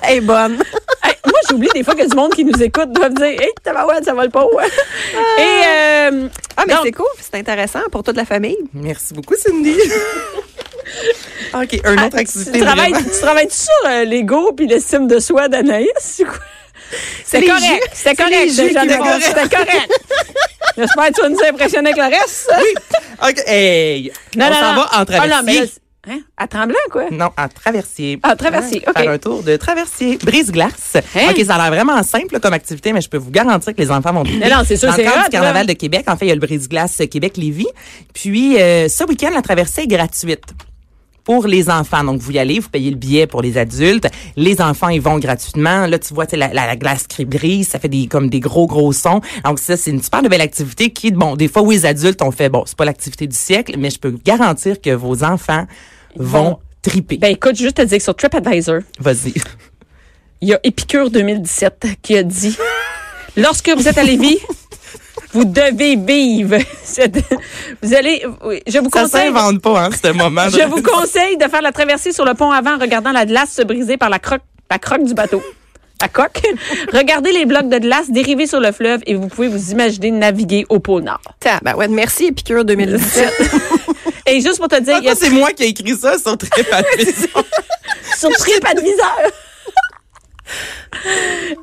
Elle 0.04 0.18
est 0.18 0.22
bonne. 0.22 0.62
Hey, 1.02 1.16
moi, 1.26 1.40
j'oublie 1.50 1.70
des 1.74 1.84
fois 1.84 1.96
que 1.96 2.08
du 2.08 2.14
monde 2.16 2.34
qui 2.36 2.44
nous 2.44 2.62
écoute 2.62 2.92
doivent 2.92 3.14
dire 3.14 3.26
Hey, 3.26 3.50
tabarouette, 3.64 4.04
ça 4.04 4.14
va 4.14 4.26
le 4.26 4.30
pas. 4.30 4.44
ouais. 4.46 4.66
Et, 5.38 5.42
euh, 5.42 6.28
Ah, 6.58 6.64
mais 6.68 6.74
donc, 6.74 6.82
c'est 6.84 6.92
cool. 6.92 7.06
C'est 7.20 7.36
intéressant 7.40 7.80
pour 7.92 8.04
toute 8.04 8.18
la 8.18 8.26
famille. 8.26 8.58
Merci 8.74 9.14
beaucoup, 9.14 9.36
Cindy. 9.36 9.76
OK, 11.54 11.74
une 11.74 12.00
autre 12.00 12.10
tu 12.12 12.18
activité. 12.18 12.60
travailles, 12.60 12.94
tu 12.94 13.20
travailles 13.22 13.50
sur 13.50 13.72
euh, 13.90 14.04
l'ego 14.04 14.52
puis 14.54 14.68
l'estime 14.68 15.08
de 15.08 15.20
soi 15.20 15.48
d'Anaïs? 15.48 15.88
ou 16.22 16.26
quoi? 16.26 16.34
C'est 17.24 17.42
correct. 17.46 17.90
C'est 17.94 18.10
C'est 18.10 18.16
correct. 18.16 18.50
C'était 18.52 19.56
correct. 19.56 19.92
J'espère 20.78 21.08
que 21.08 21.14
tu 21.14 21.22
vas 21.22 21.30
nous 21.30 21.44
impressionner 21.48 21.92
avec 21.92 22.04
le 22.12 22.18
reste. 22.18 22.52
OK, 23.22 23.44
hey. 23.48 24.12
on 24.38 24.40
s'en 24.42 24.50
va 24.50 24.82
en 24.82 24.88
Ah, 24.92 25.00
non, 25.00 25.06
traversier. 25.06 25.66
c'est- 25.68 26.12
hein? 26.12 26.20
À 26.38 26.48
Tremblant, 26.48 26.76
quoi? 26.92 27.06
non, 27.12 27.30
en 27.38 27.48
traversier. 27.50 28.20
Ah, 28.24 28.36
traversier, 28.36 28.82
OK. 28.88 28.98
Faire 28.98 29.10
un 29.12 29.18
tour 29.18 29.44
de 29.44 29.56
traversier. 29.58 30.18
Brise-glace. 30.18 30.96
Hein? 31.16 31.32
OK, 31.32 31.44
ça 31.46 31.56
a 31.56 31.58
l'air 31.70 31.84
vraiment 31.84 32.02
simple 32.04 32.40
comme 32.40 32.54
activité, 32.54 32.94
mais 32.94 33.02
je 33.02 33.10
peux 33.10 33.18
vous 33.18 33.32
garantir 33.32 33.74
que 33.76 33.82
les 33.82 33.92
enfants 33.92 34.14
vont. 34.14 34.24
Mais 34.24 34.50
non, 34.50 34.64
c'est 34.66 34.78
sûr, 34.78 34.90
Dans 34.90 34.96
c'est 34.96 35.04
du 35.04 35.10
Carnaval 35.30 35.68
là. 35.68 35.74
de 35.74 35.78
Québec, 35.78 36.06
en 36.08 36.16
fait, 36.16 36.26
il 36.26 36.30
y 36.30 36.32
a 36.32 36.36
le 36.36 36.42
brise-glace 36.42 37.02
Québec-Lévis. 37.12 37.68
Puis, 38.14 38.60
euh, 38.62 38.88
ce 38.88 39.04
week-end, 39.04 39.32
la 39.34 39.42
traversée 39.42 39.82
est 39.82 39.88
gratuite. 39.88 40.44
Pour 41.30 41.46
les 41.46 41.70
enfants. 41.70 42.04
Donc, 42.04 42.22
vous 42.22 42.32
y 42.32 42.40
allez, 42.40 42.60
vous 42.60 42.70
payez 42.70 42.90
le 42.90 42.96
billet 42.96 43.28
pour 43.28 43.44
les 43.44 43.56
adultes. 43.60 44.08
Les 44.36 44.60
enfants, 44.62 44.90
ils 44.90 45.00
vont 45.00 45.20
gratuitement. 45.20 45.86
Là, 45.86 46.00
tu 46.00 46.12
vois, 46.16 46.26
la, 46.32 46.48
la, 46.48 46.66
la 46.66 46.76
glace 46.76 47.06
qui 47.06 47.24
brise, 47.24 47.68
ça 47.68 47.78
fait 47.78 47.88
des, 47.88 48.08
comme 48.08 48.32
des 48.32 48.40
gros, 48.40 48.66
gros 48.66 48.92
sons. 48.94 49.22
Donc, 49.46 49.60
ça, 49.60 49.78
c'est 49.78 49.92
une 49.92 50.02
super 50.02 50.24
de 50.24 50.28
belle 50.28 50.42
activité 50.42 50.90
qui, 50.90 51.12
bon, 51.12 51.36
des 51.36 51.48
fois, 51.48 51.62
oui, 51.62 51.76
les 51.76 51.86
adultes 51.86 52.24
ont 52.24 52.32
fait, 52.32 52.50
bon, 52.50 52.64
c'est 52.66 52.76
pas 52.76 52.86
l'activité 52.86 53.28
du 53.28 53.36
siècle, 53.36 53.76
mais 53.78 53.92
je 53.92 54.00
peux 54.00 54.10
garantir 54.26 54.82
que 54.82 54.90
vos 54.90 55.24
enfants 55.24 55.68
vont 56.16 56.42
vont- 56.44 56.60
triper. 56.82 57.18
Ben, 57.20 57.32
écoute, 57.32 57.56
juste 57.56 57.78
te 57.78 57.84
dire 57.84 58.00
que 58.00 58.04
sur 58.04 58.16
TripAdvisor, 58.16 58.80
Vas-y. 59.00 59.34
il 60.42 60.48
y 60.50 60.54
a 60.56 60.60
Épicure 60.64 61.12
2017 61.12 61.86
qui 62.02 62.18
a 62.18 62.24
dit 62.24 62.58
Lorsque 63.38 63.70
vous 63.70 63.88
êtes 63.88 64.00
à 64.00 64.04
Lévis, 64.04 64.40
vous 65.34 65.46
devez 65.46 65.96
vivre. 65.96 66.58
Vous 67.82 67.94
allez. 67.94 68.26
oui, 68.44 68.62
Je 68.68 68.80
vous 68.80 68.90
Ça 68.94 69.04
conseille. 69.04 69.28
s'invente 69.28 69.62
pas, 69.62 69.86
hein, 69.86 69.90
ce 69.92 70.12
moment. 70.12 70.50
Je 70.50 70.64
vous 70.68 70.82
conseille 70.82 71.38
de 71.38 71.48
faire 71.48 71.62
la 71.62 71.72
traversée 71.72 72.12
sur 72.12 72.26
le 72.26 72.34
pont 72.34 72.52
avant 72.52 72.76
en 72.76 72.80
regardant 72.80 73.12
la 73.12 73.26
glace 73.26 73.52
se 73.54 73.62
briser 73.62 73.96
par 73.98 74.10
la 74.10 74.20
croque, 74.20 74.42
la 74.70 74.80
croque 74.80 75.04
du 75.04 75.14
bateau. 75.14 75.42
La 76.02 76.08
coque. 76.08 76.42
Regardez 76.94 77.32
les 77.34 77.46
blocs 77.46 77.68
de 77.70 77.78
glace 77.78 78.10
dériver 78.10 78.48
sur 78.48 78.60
le 78.62 78.72
fleuve 78.72 79.02
et 79.06 79.16
vous 79.16 79.28
pouvez 79.28 79.50
vous 79.50 79.72
imaginer 79.72 80.12
naviguer 80.12 80.66
au 80.70 80.80
pôle 80.80 81.04
Nord. 81.04 81.20
Ben 81.62 81.76
ouais, 81.76 81.88
merci 81.90 82.28
Épicure 82.28 82.64
2017. 82.66 83.34
Et 84.26 84.42
juste 84.42 84.60
pour 84.60 84.68
te 84.70 84.80
dire, 84.80 84.98
il 85.00 85.06
y 85.06 85.10
a 85.10 85.12
Pourquoi 85.12 85.28
c'est 85.28 85.34
moi 85.34 85.52
qui 85.52 85.64
ai 85.64 85.68
écrit 85.68 85.96
ça 85.98 86.18
sur 86.18 86.38
TripAdvisor? 86.38 87.44
sur 88.18 88.30
TripAdvisor. 88.30 89.18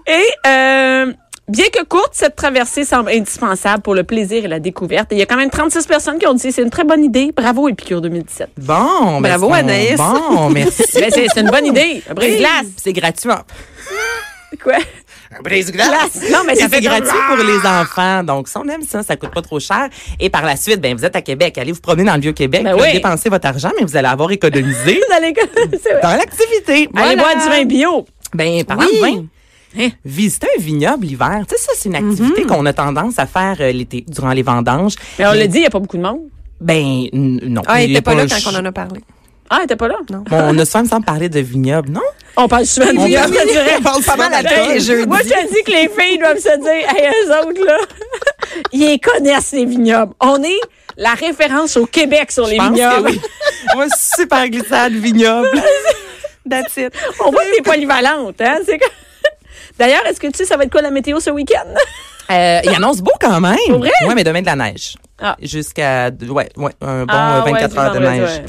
Et 0.06 0.28
euh, 0.46 1.12
bien 1.48 1.66
que 1.72 1.82
courte, 1.84 2.10
cette 2.12 2.36
traversée 2.36 2.84
semble 2.84 3.10
indispensable 3.10 3.82
pour 3.82 3.94
le 3.94 4.04
plaisir 4.04 4.44
et 4.44 4.48
la 4.48 4.58
découverte. 4.60 5.12
Et 5.12 5.16
il 5.16 5.18
y 5.18 5.22
a 5.22 5.26
quand 5.26 5.36
même 5.36 5.50
36 5.50 5.86
personnes 5.86 6.18
qui 6.18 6.26
ont 6.26 6.34
dit 6.34 6.50
c'est 6.52 6.62
une 6.62 6.70
très 6.70 6.84
bonne 6.84 7.04
idée. 7.04 7.32
Bravo 7.36 7.68
Épicure 7.68 8.00
2017. 8.00 8.50
Bon, 8.58 9.20
Bravo, 9.20 9.52
Anaïs. 9.52 9.96
Bon, 9.96 10.50
merci. 10.50 10.82
Ben, 10.94 11.10
c'est 11.10 11.40
une 11.40 11.50
bonne 11.50 11.66
idée. 11.66 12.02
Un 12.10 12.14
brise-glace. 12.14 12.66
C'est 12.82 12.92
gratuit. 12.92 13.30
Quoi? 14.62 14.74
Un 15.38 15.42
brise-glace. 15.42 15.88
Glace. 15.88 16.30
Non, 16.30 16.38
mais 16.46 16.54
ça 16.54 16.66
Et 16.66 16.68
fait 16.68 16.76
c'est 16.76 16.82
gratuit 16.82 17.18
pour 17.28 17.36
les 17.36 17.58
enfants. 17.68 18.22
Donc, 18.22 18.48
si 18.48 18.56
on 18.56 18.64
aime 18.68 18.82
ça, 18.82 19.02
ça 19.02 19.16
coûte 19.16 19.32
pas 19.34 19.42
trop 19.42 19.58
cher. 19.60 19.88
Et 20.20 20.30
par 20.30 20.42
la 20.44 20.56
suite, 20.56 20.80
ben, 20.80 20.96
vous 20.96 21.04
êtes 21.04 21.16
à 21.16 21.20
Québec. 21.20 21.58
Allez 21.58 21.72
vous 21.72 21.80
promener 21.80 22.04
dans 22.04 22.14
le 22.14 22.20
Vieux-Québec. 22.20 22.62
Ben 22.62 22.74
Vous 22.74 22.80
oui. 22.82 22.92
dépensez 22.92 23.28
votre 23.28 23.46
argent, 23.46 23.70
mais 23.78 23.84
vous 23.84 23.96
allez 23.96 24.08
avoir 24.08 24.30
économisé 24.30 25.00
allez- 25.16 25.34
dans 26.02 26.16
l'activité. 26.16 26.88
Allez 26.96 27.16
Voilà. 27.16 27.16
boire 27.16 27.34
du 27.36 27.48
vin 27.50 27.64
bio. 27.64 28.06
Ben, 28.34 28.64
parlant 28.64 28.84
Oui. 28.90 28.96
de 28.96 29.00
vin, 29.16 29.26
Hein? 29.78 29.88
visiter 30.04 30.46
un 30.56 30.60
vignoble 30.60 31.06
l'hiver, 31.06 31.40
tu 31.48 31.54
sais, 31.56 31.62
ça, 31.62 31.72
c'est 31.76 31.88
une 31.88 31.96
activité 31.96 32.42
qu'on 32.44 32.64
a 32.66 32.72
tendance 32.72 33.18
à 33.18 33.26
faire 33.26 33.56
euh, 33.60 33.72
l'été, 33.72 34.04
durant 34.08 34.32
les 34.32 34.42
vendanges. 34.42 34.94
Mais 35.18 35.26
on 35.26 35.32
l'a 35.32 35.46
dit, 35.46 35.58
il 35.58 35.60
n'y 35.60 35.66
a 35.66 35.70
pas 35.70 35.78
beaucoup 35.80 35.96
de 35.98 36.02
monde. 36.02 36.20
Ben, 36.60 37.08
non. 37.12 37.62
Ah, 37.66 37.82
Il 37.82 37.90
y 37.92 37.94
a 37.96 37.98
était 37.98 38.02
pas 38.02 38.14
là 38.14 38.24
quand 38.26 38.50
on 38.52 38.56
en 38.56 38.64
a 38.64 38.72
parlé. 38.72 39.00
Ah, 39.50 39.60
t'es 39.68 39.76
pas 39.76 39.86
là? 39.88 39.96
Non. 40.10 40.24
Bon, 40.28 40.36
on 40.48 40.58
a 40.58 40.64
souvent 40.64 40.82
me 40.84 40.88
semble 40.88 41.04
parler 41.04 41.28
de 41.28 41.38
vignoble, 41.40 41.90
non? 41.90 42.00
On 42.36 42.48
parle 42.48 42.66
souvent 42.66 42.86
de 42.92 42.98
vignoble, 42.98 43.32
je 43.32 43.48
dirais. 43.52 43.74
on 43.78 43.82
parle 43.82 44.02
Pas 44.02 44.16
mal 44.16 44.26
souvent 44.32 44.38
à 44.38 44.42
d'alcool. 44.42 44.64
tous 44.66 44.72
les 44.72 44.80
jeudis. 44.80 45.06
Moi, 45.06 45.18
je 45.22 45.28
te 45.28 45.48
dis 45.54 45.62
que 45.64 45.70
les 45.70 45.88
filles 45.88 46.18
doivent 46.18 46.38
se 46.38 46.58
dire, 46.58 46.88
hey, 46.96 47.08
eux 47.08 47.30
autres, 47.48 47.64
là, 47.64 47.78
ils 48.72 48.98
connaissent 48.98 49.52
les 49.52 49.64
vignobles. 49.66 50.14
On 50.20 50.42
est 50.42 50.60
la 50.96 51.14
référence 51.14 51.76
au 51.76 51.86
Québec 51.86 52.32
sur 52.32 52.46
les 52.46 52.56
pense 52.56 52.70
vignobles. 52.72 53.04
que 53.10 53.12
oui. 53.12 53.20
Moi, 53.74 53.86
super 54.16 54.48
glissade, 54.48 54.92
vignoble. 54.94 55.50
That's 56.50 56.76
it. 56.76 56.92
On 57.24 57.30
voit 57.30 57.42
que 57.44 57.56
t'es 57.56 57.62
polyvalente, 57.62 58.40
hein? 58.40 58.58
C'est 58.64 58.78
que- 58.78 58.84
D'ailleurs, 59.78 60.06
est-ce 60.06 60.20
que 60.20 60.26
tu 60.28 60.38
sais, 60.38 60.44
ça 60.44 60.56
va 60.56 60.64
être 60.64 60.72
quoi 60.72 60.82
la 60.82 60.90
météo 60.90 61.20
ce 61.20 61.30
week-end? 61.30 61.66
Euh, 62.30 62.60
il 62.64 62.74
annonce 62.74 63.00
beau 63.00 63.12
quand 63.20 63.40
même. 63.40 63.56
Pour 63.68 63.78
vrai? 63.78 63.90
Ouais, 64.06 64.14
mais 64.14 64.24
demain 64.24 64.40
de 64.40 64.46
la 64.46 64.56
neige. 64.56 64.96
Ah. 65.18 65.34
Jusqu'à, 65.42 66.10
ouais, 66.28 66.48
ouais, 66.58 66.72
un 66.82 67.00
bon 67.06 67.06
Ah, 67.08 67.38
euh, 67.38 67.50
24 67.50 67.72
ouais, 67.72 67.78
heures 67.78 67.94
de 67.94 67.98
neige. 68.00 68.42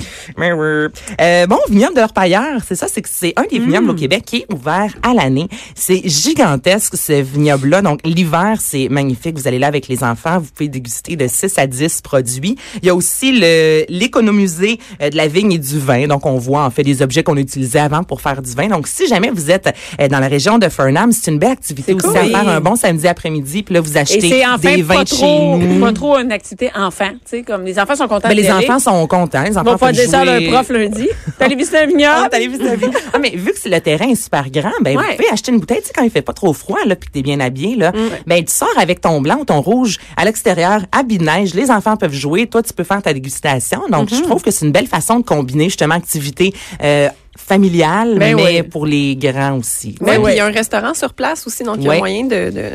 Euh, 1.21 1.47
bon, 1.47 1.57
vignoble 1.69 1.95
de 1.95 2.01
l'Orpailleur, 2.01 2.59
c'est 2.67 2.75
ça, 2.75 2.87
c'est 2.91 3.01
que 3.01 3.07
c'est 3.09 3.33
un 3.37 3.43
des 3.49 3.59
vignobles 3.59 3.89
au 3.89 3.93
Québec 3.93 4.23
qui 4.25 4.37
est 4.37 4.53
ouvert 4.53 4.93
à 5.01 5.13
l'année. 5.13 5.47
C'est 5.75 6.01
gigantesque, 6.07 6.97
ce 6.97 7.13
vignoble-là. 7.21 7.81
Donc, 7.81 8.01
l'hiver, 8.03 8.57
c'est 8.59 8.89
magnifique. 8.89 9.37
Vous 9.37 9.47
allez 9.47 9.59
là 9.59 9.67
avec 9.67 9.87
les 9.87 10.03
enfants, 10.03 10.39
vous 10.39 10.49
pouvez 10.53 10.67
déguster 10.67 11.15
de 11.15 11.25
6 11.27 11.57
à 11.57 11.67
10 11.67 12.01
produits. 12.01 12.57
Il 12.81 12.87
y 12.87 12.89
a 12.89 12.95
aussi 12.95 13.31
le 13.31 13.85
l'économusée 13.89 14.79
euh, 15.01 15.09
de 15.09 15.15
la 15.15 15.27
vigne 15.27 15.53
et 15.53 15.59
du 15.59 15.79
vin. 15.79 16.07
Donc, 16.07 16.25
on 16.25 16.37
voit, 16.37 16.63
en 16.63 16.69
fait, 16.69 16.83
des 16.83 17.01
objets 17.01 17.23
qu'on 17.23 17.37
utilisait 17.37 17.79
avant 17.79 18.03
pour 18.03 18.19
faire 18.19 18.41
du 18.41 18.51
vin. 18.53 18.67
Donc, 18.67 18.87
si 18.87 19.07
jamais 19.07 19.29
vous 19.29 19.49
êtes 19.51 19.73
euh, 20.01 20.09
dans 20.09 20.19
la 20.19 20.27
région 20.27 20.57
de 20.57 20.67
Fernham, 20.67 21.13
c'est 21.13 21.31
une 21.31 21.39
belle 21.39 21.51
activité 21.51 21.93
aussi 21.93 22.07
cool. 22.07 22.17
à 22.17 22.25
faire 22.25 22.47
un 22.49 22.59
bon 22.59 22.75
samedi 22.75 23.07
après-midi. 23.07 23.63
Puis 23.63 23.73
là, 23.73 23.79
vous 23.79 23.95
Et 23.95 23.99
achetez 24.01 24.29
c'est 24.29 24.45
enfin 24.45 24.75
des 24.75 24.81
vins 24.81 24.95
pas 24.95 25.03
de 25.05 25.09
chez 25.09 25.39
nous. 25.55 25.79
pas 25.79 25.93
trop 25.93 26.17
une 26.17 26.31
activité 26.31 26.56
enfant. 26.75 27.09
Tu 27.11 27.17
sais, 27.25 27.43
comme 27.43 27.63
les 27.63 27.79
enfants 27.79 27.95
sont 27.95 28.07
contents 28.07 28.27
Ben, 28.29 28.35
d'y 28.35 28.41
les 28.43 28.49
aller. 28.49 28.65
enfants 28.69 28.79
sont 28.79 29.07
contents. 29.07 29.43
Les 29.43 29.57
enfants 29.57 29.71
vont 29.71 29.77
pas 29.77 29.87
un 29.89 29.93
jouer. 29.93 30.49
prof 30.51 30.69
lundi. 30.69 31.07
Allé 31.39 31.55
visiter 31.55 31.77
un 31.77 31.81
Ah, 31.81 31.85
vignoble? 31.85 32.27
t'as 32.31 32.37
allé 32.37 32.47
visiter 32.47 32.65
la 32.69 32.75
ville. 32.75 32.91
Ah, 33.13 33.19
mais 33.19 33.29
vu 33.31 33.51
que 33.53 33.69
le 33.69 33.79
terrain 33.81 34.07
est 34.09 34.15
super 34.21 34.49
grand, 34.49 34.71
ben, 34.81 34.97
Ouais. 34.97 35.03
vous 35.11 35.15
pouvez 35.17 35.29
acheter 35.31 35.51
une 35.51 35.59
bouteille, 35.59 35.81
tu 35.81 35.87
sais, 35.87 35.93
quand 35.95 36.03
il 36.03 36.09
fait 36.09 36.21
pas 36.21 36.33
trop 36.33 36.53
froid, 36.53 36.79
là, 36.85 36.95
puis 36.95 37.07
que 37.09 37.13
t'es 37.13 37.21
bien 37.21 37.39
habillé, 37.39 37.75
là. 37.75 37.91
Mm. 37.91 38.09
Ben, 38.25 38.43
tu 38.43 38.51
sors 38.53 38.67
avec 38.77 39.01
ton 39.01 39.21
blanc 39.21 39.37
ou 39.41 39.45
ton 39.45 39.61
rouge 39.61 39.97
à 40.15 40.25
l'extérieur, 40.25 40.81
habit 40.91 41.17
de 41.19 41.23
neige, 41.25 41.53
les 41.53 41.69
enfants 41.71 41.95
peuvent 41.97 42.13
jouer, 42.13 42.47
toi, 42.47 42.63
tu 42.63 42.73
peux 42.73 42.83
faire 42.83 43.01
ta 43.01 43.13
dégustation. 43.13 43.81
Donc, 43.89 44.09
Mm-hmm. 44.09 44.17
je 44.17 44.21
trouve 44.23 44.41
que 44.41 44.51
c'est 44.51 44.65
une 44.65 44.71
belle 44.71 44.87
façon 44.87 45.19
de 45.19 45.25
combiner, 45.25 45.65
justement, 45.65 45.95
activité, 45.95 46.53
euh, 46.83 47.09
familiale, 47.37 48.15
Ben 48.17 48.35
mais 48.35 48.61
oui. 48.61 48.63
pour 48.63 48.85
les 48.85 49.15
grands 49.15 49.57
aussi. 49.57 49.95
Ben 50.01 50.15
puis 50.15 50.17
ouais. 50.23 50.33
il 50.33 50.37
y 50.37 50.39
a 50.39 50.45
un 50.45 50.51
restaurant 50.51 50.93
sur 50.93 51.13
place 51.13 51.45
aussi, 51.47 51.63
donc 51.63 51.77
il 51.79 51.83
y 51.85 51.89
a 51.89 51.97
moyen 51.97 52.23
de, 52.25 52.49
de, 52.49 52.71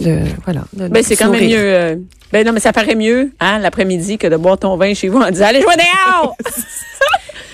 de 0.00 0.18
voilà. 0.44 0.62
de- 0.72 0.88
Ben, 0.88 1.02
c'est 1.02 1.16
quand 1.16 1.30
même 1.30 1.44
mieux. 1.46 1.56
euh, 1.58 1.96
ben 2.32 2.44
non, 2.46 2.52
mais 2.52 2.60
ça 2.60 2.72
paraît 2.72 2.94
mieux, 2.96 3.30
hein, 3.40 3.58
l'après-midi, 3.58 4.18
que 4.18 4.26
de 4.26 4.36
boire 4.36 4.58
ton 4.58 4.76
vin 4.76 4.92
chez 4.94 5.08
vous 5.08 5.20
en 5.20 5.30
disant, 5.30 5.46
allez 5.46 5.60
jouer 5.62 5.74
dehors! 5.76 6.36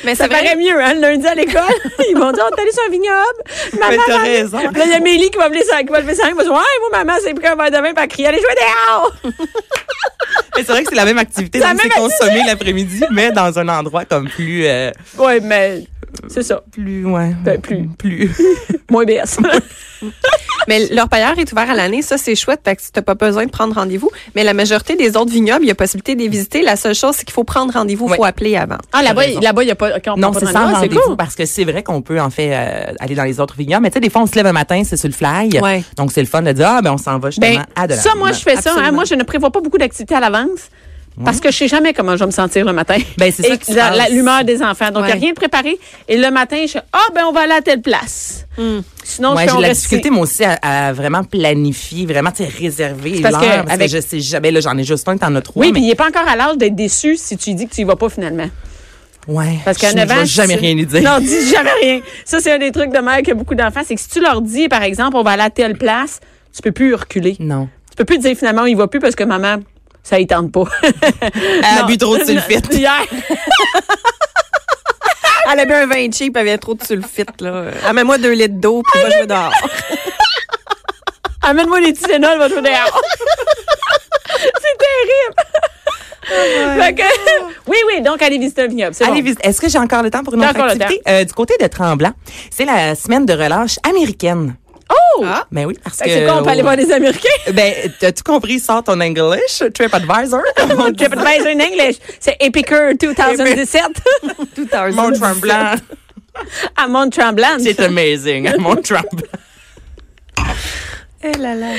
Mais 0.02 0.14
ça 0.14 0.29
paraît 0.29 0.57
mieux, 0.57 0.83
hein, 0.83 0.95
le 0.95 1.00
lundi 1.02 1.26
à 1.26 1.35
l'école. 1.35 1.61
Ils 2.11 2.17
vont 2.17 2.33
dire, 2.33 2.43
on 2.50 2.57
est 2.57 2.61
allé 2.62 2.73
sur 2.73 2.83
un 2.87 2.90
vignoble? 2.90 3.79
Maman, 3.79 3.90
Mais 3.90 3.97
t'as 4.07 4.12
maman. 4.17 4.25
raison. 4.25 4.59
Puis 4.71 4.79
Là, 4.79 4.85
il 4.87 4.90
y 4.93 4.95
a 4.95 5.00
Mélie 5.00 5.29
qui 5.31 5.37
va 5.37 5.49
lever 5.50 5.62
sa, 5.62 5.81
qui 5.83 5.88
va 5.90 6.00
lever 6.00 6.14
main, 6.14 6.29
qui 6.31 6.35
va 6.37 6.43
dire, 6.45 6.52
ouais, 6.52 6.59
moi, 6.90 7.05
maman, 7.05 7.12
c'est 7.23 7.35
pris 7.35 7.47
un 7.47 7.55
verre 7.55 7.71
de 7.71 7.76
vin, 7.76 7.93
puis 7.93 8.02
elle 8.02 8.09
crie, 8.09 8.26
allez 8.26 8.38
jouer 8.38 8.55
dehors! 8.57 9.12
Mais 10.57 10.64
c'est 10.64 10.73
vrai 10.73 10.83
que 10.85 10.88
c'est 10.88 10.95
la 10.97 11.05
même 11.05 11.19
activité, 11.19 11.61
C'est 11.61 11.88
consommé 11.90 12.40
l'après-midi, 12.47 13.05
mais 13.11 13.31
dans 13.31 13.59
un 13.59 13.69
endroit 13.69 14.05
comme 14.07 14.29
plus, 14.29 14.64
euh, 14.67 14.90
Ouais, 15.19 15.40
mais 15.40 15.83
c'est 16.30 16.42
ça. 16.42 16.62
plus, 16.72 17.04
ouais. 17.04 17.34
Ben, 17.44 17.60
plus. 17.60 17.88
Plus. 17.99 18.30
Moins 18.90 19.04
BS. 19.04 19.38
Mais 20.68 20.87
leur 20.88 21.08
pailleur 21.08 21.38
est 21.38 21.50
ouvert 21.52 21.70
à 21.70 21.75
l'année, 21.75 22.00
ça 22.02 22.16
c'est 22.16 22.34
chouette, 22.34 22.60
fait 22.64 22.76
que 22.76 22.82
t'as 22.92 23.02
pas 23.02 23.14
besoin 23.14 23.44
de 23.44 23.50
prendre 23.50 23.75
rendez-vous. 23.75 24.10
Mais 24.34 24.44
la 24.44 24.54
majorité 24.54 24.94
des 24.96 25.16
autres 25.16 25.30
vignobles, 25.32 25.64
il 25.64 25.68
y 25.68 25.70
a 25.70 25.75
possibilité 25.75 26.14
de 26.14 26.20
les 26.20 26.28
visiter. 26.28 26.62
La 26.62 26.76
seule 26.76 26.94
chose, 26.94 27.14
c'est 27.16 27.25
qu'il 27.25 27.32
faut 27.34 27.44
prendre 27.44 27.72
rendez-vous, 27.72 28.06
il 28.06 28.10
Ouais. 28.12 28.16
faut 28.16 28.25
appeler 28.25 28.56
avant. 28.56 28.78
ah, 28.92 29.02
là-bas, 29.02 29.26
il 29.26 29.38
n'y 29.40 29.46
a 29.46 29.52
pas, 29.75 30.00
quand 30.00 30.14
on 30.14 30.16
Non, 30.16 30.32
c'est 30.32 30.46
sans 30.46 30.72
rendez-vous, 30.72 31.00
cool. 31.00 31.16
parce 31.16 31.34
que 31.34 31.44
c'est 31.44 31.64
vrai 31.64 31.82
qu'on 31.82 32.02
peut 32.02 32.20
en 32.20 32.30
fait 32.30 32.50
euh, 32.54 32.92
aller 33.00 33.14
dans 33.14 33.25
les 33.25 33.40
autres 33.40 33.56
vignobles. 33.56 33.82
Mais 33.82 33.90
tu 33.90 33.94
sais, 33.94 34.00
des 34.00 34.10
fois, 34.10 34.22
on 34.22 34.26
se 34.26 34.34
lève 34.37 34.46
un 34.46 34.52
matin, 34.52 34.82
c'est 34.84 34.96
sur 34.96 35.08
le 35.08 35.14
fly. 35.14 35.60
Ouais. 35.60 35.82
Donc, 35.96 36.12
c'est 36.12 36.20
le 36.22 36.26
fun 36.28 36.42
de 36.42 36.52
dire, 36.52 36.68
ah, 36.68 36.82
ben, 36.82 36.92
on 36.92 36.99
s'en 36.99 37.18
va 37.18 37.30
justement 37.30 37.50
Ben, 37.56 37.64
à 37.76 37.87
de 37.87 37.92
la 37.94 37.99
ça, 38.00 38.14
moi, 38.16 38.32
je 38.32 38.40
fais 38.40 38.56
ça. 38.56 38.75
hein. 38.78 38.92
Moi, 38.92 39.04
je 39.04 39.14
ne 39.14 39.22
prévois 39.22 39.50
pas 39.50 39.60
beaucoup 39.60 39.78
d'activités 39.78 40.14
à 40.14 40.20
l'avance. 40.20 40.70
Parce 41.25 41.41
que 41.41 41.50
je 41.50 41.57
sais 41.57 41.69
jamais 41.69 41.93
comment 41.93 42.12
je 42.15 42.21
vais 42.21 42.27
me 42.27 42.31
sentir 42.31 42.65
le 42.65 42.73
matin. 42.73 42.97
Ben, 43.19 43.33
c'est 43.33 43.62
ça 43.65 44.09
l'humeur 44.09 44.45
des 44.45 44.62
enfants. 44.62 44.91
Donc, 44.91 45.03
il 45.05 45.07
n'y 45.07 45.12
a 45.12 45.15
Ouais. 45.15 45.21
rien 45.21 45.31
de 45.31 45.35
préparé. 45.35 45.79
Et 46.09 46.17
le 46.17 46.31
matin, 46.31 46.65
je 46.67 46.79
ah, 46.93 46.99
ben, 47.15 47.23
on 47.29 47.33
va 47.33 47.41
aller 47.43 47.53
à 47.53 47.61
telle 47.62 47.83
place. 47.83 48.47
Sinon, 49.05 49.35
Ouais, 49.35 49.47
je 49.49 49.55
j'ai 49.55 49.61
la 49.61 49.73
difficulté, 49.75 50.11
moi 50.11 50.23
aussi, 50.23 50.45
à, 50.45 50.59
à 50.89 50.93
vraiment 50.93 51.25
planifier, 51.25 52.07
vraiment, 52.07 52.31
tu 52.31 52.43
réserver 52.45 53.21
parce 53.21 53.37
que 53.37 53.41
Parce 53.47 53.65
que 53.67 53.73
avec- 53.73 53.91
je 53.91 54.00
sais 54.00 54.21
jamais, 54.21 54.50
là, 54.50 54.61
j'en 54.61 54.77
ai 54.77 54.85
juste 54.85 55.09
un, 55.09 55.17
t'en 55.17 55.35
as 55.35 55.41
trois. 55.41 55.61
Oui, 55.62 55.69
mais- 55.69 55.73
puis 55.75 55.83
il 55.83 55.89
n'est 55.89 55.95
pas 55.95 56.09
encore 56.09 56.29
à 56.29 56.37
l'âge 56.37 56.57
d'être 56.59 56.75
déçu 56.77 57.17
si 57.17 57.37
tu 57.37 57.55
dis 57.55 57.67
que 57.67 57.75
tu 57.75 57.81
y 57.81 57.85
vas 57.85 57.97
pas 57.97 58.09
finalement. 58.09 58.49
Ouais. 59.29 59.59
Parce 59.65 59.79
qu'à 59.79 59.91
je 59.91 59.97
9 59.97 60.09
ne 60.09 60.12
ans. 60.12 60.17
vais 60.17 60.27
jamais 60.27 60.55
rien 60.57 60.75
lui 60.75 60.87
dire. 60.87 61.03
Non, 61.03 61.19
dis 61.21 61.50
jamais 61.50 61.71
rien. 61.83 62.00
Ça, 62.25 62.41
c'est 62.41 62.53
un 62.53 62.59
des 62.59 62.73
trucs 62.73 62.91
de 62.93 62.99
mère 62.99 63.23
que 63.23 63.33
beaucoup 63.33 63.55
d'enfants. 63.55 63.83
C'est 63.87 63.95
que 63.95 64.00
si 64.00 64.09
tu 64.09 64.21
leur 64.21 64.41
dis, 64.41 64.69
par 64.69 64.83
exemple, 64.83 65.17
on 65.17 65.23
va 65.23 65.33
aller 65.33 65.43
à 65.43 65.50
telle 65.50 65.77
place, 65.77 66.21
tu 66.55 66.62
peux 66.62 66.73
plus 66.73 66.95
reculer. 66.95 67.37
Non. 67.39 67.69
Tu 67.91 67.97
peux 67.97 68.05
plus 68.05 68.19
dire 68.19 68.37
finalement, 68.37 68.62
on 68.62 68.67
y 68.67 68.75
va 68.75 68.87
plus 68.89 68.99
parce 69.00 69.15
que 69.15 69.25
maman, 69.25 69.57
ça 70.02 70.19
y 70.19 70.26
tente 70.26 70.52
pas. 70.52 70.64
Elle 70.83 71.78
a 71.80 71.83
bu 71.85 71.97
trop 71.99 72.16
de 72.19 72.25
sulfite. 72.25 72.66
Hier. 72.75 73.02
Elle 75.52 75.61
a 75.61 75.64
bu 75.64 75.73
un 75.73 75.87
vin 75.87 76.11
cheap, 76.12 76.37
elle 76.37 76.49
avait 76.49 76.59
trop 76.59 76.75
de 76.75 76.85
sulfite, 76.85 77.40
là. 77.40 77.64
Amène-moi 77.87 78.19
deux 78.19 78.33
litres 78.33 78.54
d'eau, 78.61 78.83
puis 78.92 79.02
va 79.02 79.11
jouer 79.11 79.26
dehors. 79.26 79.52
Amène-moi 81.42 81.80
des 81.80 81.92
Tylenol, 81.95 82.38
va 82.38 82.49
jouer 82.49 82.61
dehors. 82.62 83.00
c'est 84.37 84.78
terrible. 84.78 85.35
Fait 86.83 86.95
que- 86.95 87.02
oui, 87.66 87.78
oui, 87.88 88.02
donc 88.02 88.23
allez 88.23 88.38
visiter 88.38 88.62
un 88.62 88.66
vignoble. 88.69 88.95
C'est 88.95 89.04
Allez 89.04 89.21
bon. 89.23 89.25
visiter. 89.25 89.49
Est-ce 89.49 89.61
que 89.61 89.69
j'ai 89.69 89.78
encore 89.78 90.02
le 90.02 90.11
temps 90.11 90.23
pour 90.23 90.35
une 90.35 90.45
autre 90.45 90.61
activité? 90.61 91.02
Euh, 91.09 91.25
du 91.25 91.33
côté 91.33 91.54
de 91.61 91.66
Tremblant, 91.66 92.12
c'est 92.50 92.64
la 92.66 92.95
semaine 92.95 93.26
de 93.26 93.33
relâche 93.33 93.78
américaine. 93.88 94.54
Oh! 94.90 95.25
Ah. 95.25 95.47
Ben 95.52 95.66
oui, 95.66 95.78
parce 95.82 95.99
que... 95.99 96.09
c'est 96.11 96.25
quoi, 96.25 96.38
on 96.38 96.42
peut 96.42 96.50
aller 96.50 96.62
voir 96.62 96.76
des 96.76 96.90
Américains? 96.90 97.28
Ben, 97.52 97.73
t'as-tu 97.99 98.23
compris, 98.23 98.59
sors 98.59 98.82
ton 98.82 99.00
English, 99.00 99.62
TripAdvisor? 99.75 100.42
TripAdvisor 100.97 101.47
in 101.49 101.61
English. 101.61 101.97
C'est 102.18 102.37
Epicure 102.40 102.94
2017 102.99 103.82
Tout 104.54 104.68
à 104.73 104.88
l'heure. 104.88 104.94
Mont 104.94 105.12
Tremblant. 105.12 105.75
à 106.76 106.88
Mont-Tremblant. 106.88 107.59
C'est 107.59 107.80
amazing, 107.80 108.49
à 108.49 108.56
Mont 108.56 108.76
Tremblant. 108.76 109.28
Eh 111.23 111.32
là 111.38 111.54
là. 111.54 111.73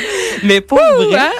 Mais 0.44 0.62
pour 0.62 0.78
vrai, 0.78 1.18
hein? 1.20 1.32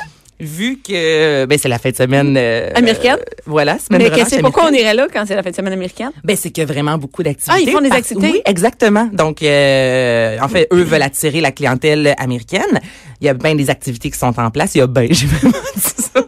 Vu 0.42 0.80
que 0.86 1.46
ben 1.46 1.58
c'est 1.58 1.70
la 1.70 1.78
fin 1.80 1.92
de 1.92 1.96
semaine 1.96 2.36
euh, 2.38 2.70
Américaine? 2.76 3.18
euh, 3.20 3.42
voilà, 3.46 3.78
semaine 3.80 4.02
Mais 4.02 4.10
de 4.10 4.30
c'est 4.30 4.42
pourquoi 4.42 4.66
on 4.70 4.74
irait 4.74 4.94
là 4.96 5.08
quand 5.14 5.24
c'est 5.28 5.36
la 5.36 5.44
fête 5.44 5.54
de 5.54 5.58
semaine 5.58 5.74
américaine? 5.74 6.12
Ben 6.24 6.36
c'est 6.36 6.50
qu'il 6.50 6.64
y 6.64 6.68
a 6.70 6.72
vraiment 6.72 6.98
beaucoup 6.98 7.22
d'activités. 7.24 7.54
Ah, 7.56 7.60
ils 7.62 7.70
font 7.72 7.82
des 7.82 7.92
activités? 7.92 8.32
Oui, 8.32 8.42
exactement. 8.46 9.08
Donc 9.14 9.44
euh, 9.44 10.38
en 10.42 10.48
fait, 10.48 10.68
eux 10.74 10.82
veulent 10.84 11.02
attirer 11.04 11.42
la 11.42 11.52
clientèle 11.52 12.16
américaine. 12.18 12.80
Il 13.22 13.28
y 13.28 13.30
a 13.30 13.34
bien 13.36 13.54
des 13.56 13.70
activités 13.70 14.10
qui 14.10 14.18
sont 14.18 14.38
en 14.40 14.50
place. 14.50 14.74
Il 14.76 14.80
y 14.80 14.82
a 14.82 14.88
ben, 14.88 15.08
j'ai 15.12 15.28
vraiment 15.28 15.54
dit 15.76 15.82
ça. 16.14 16.22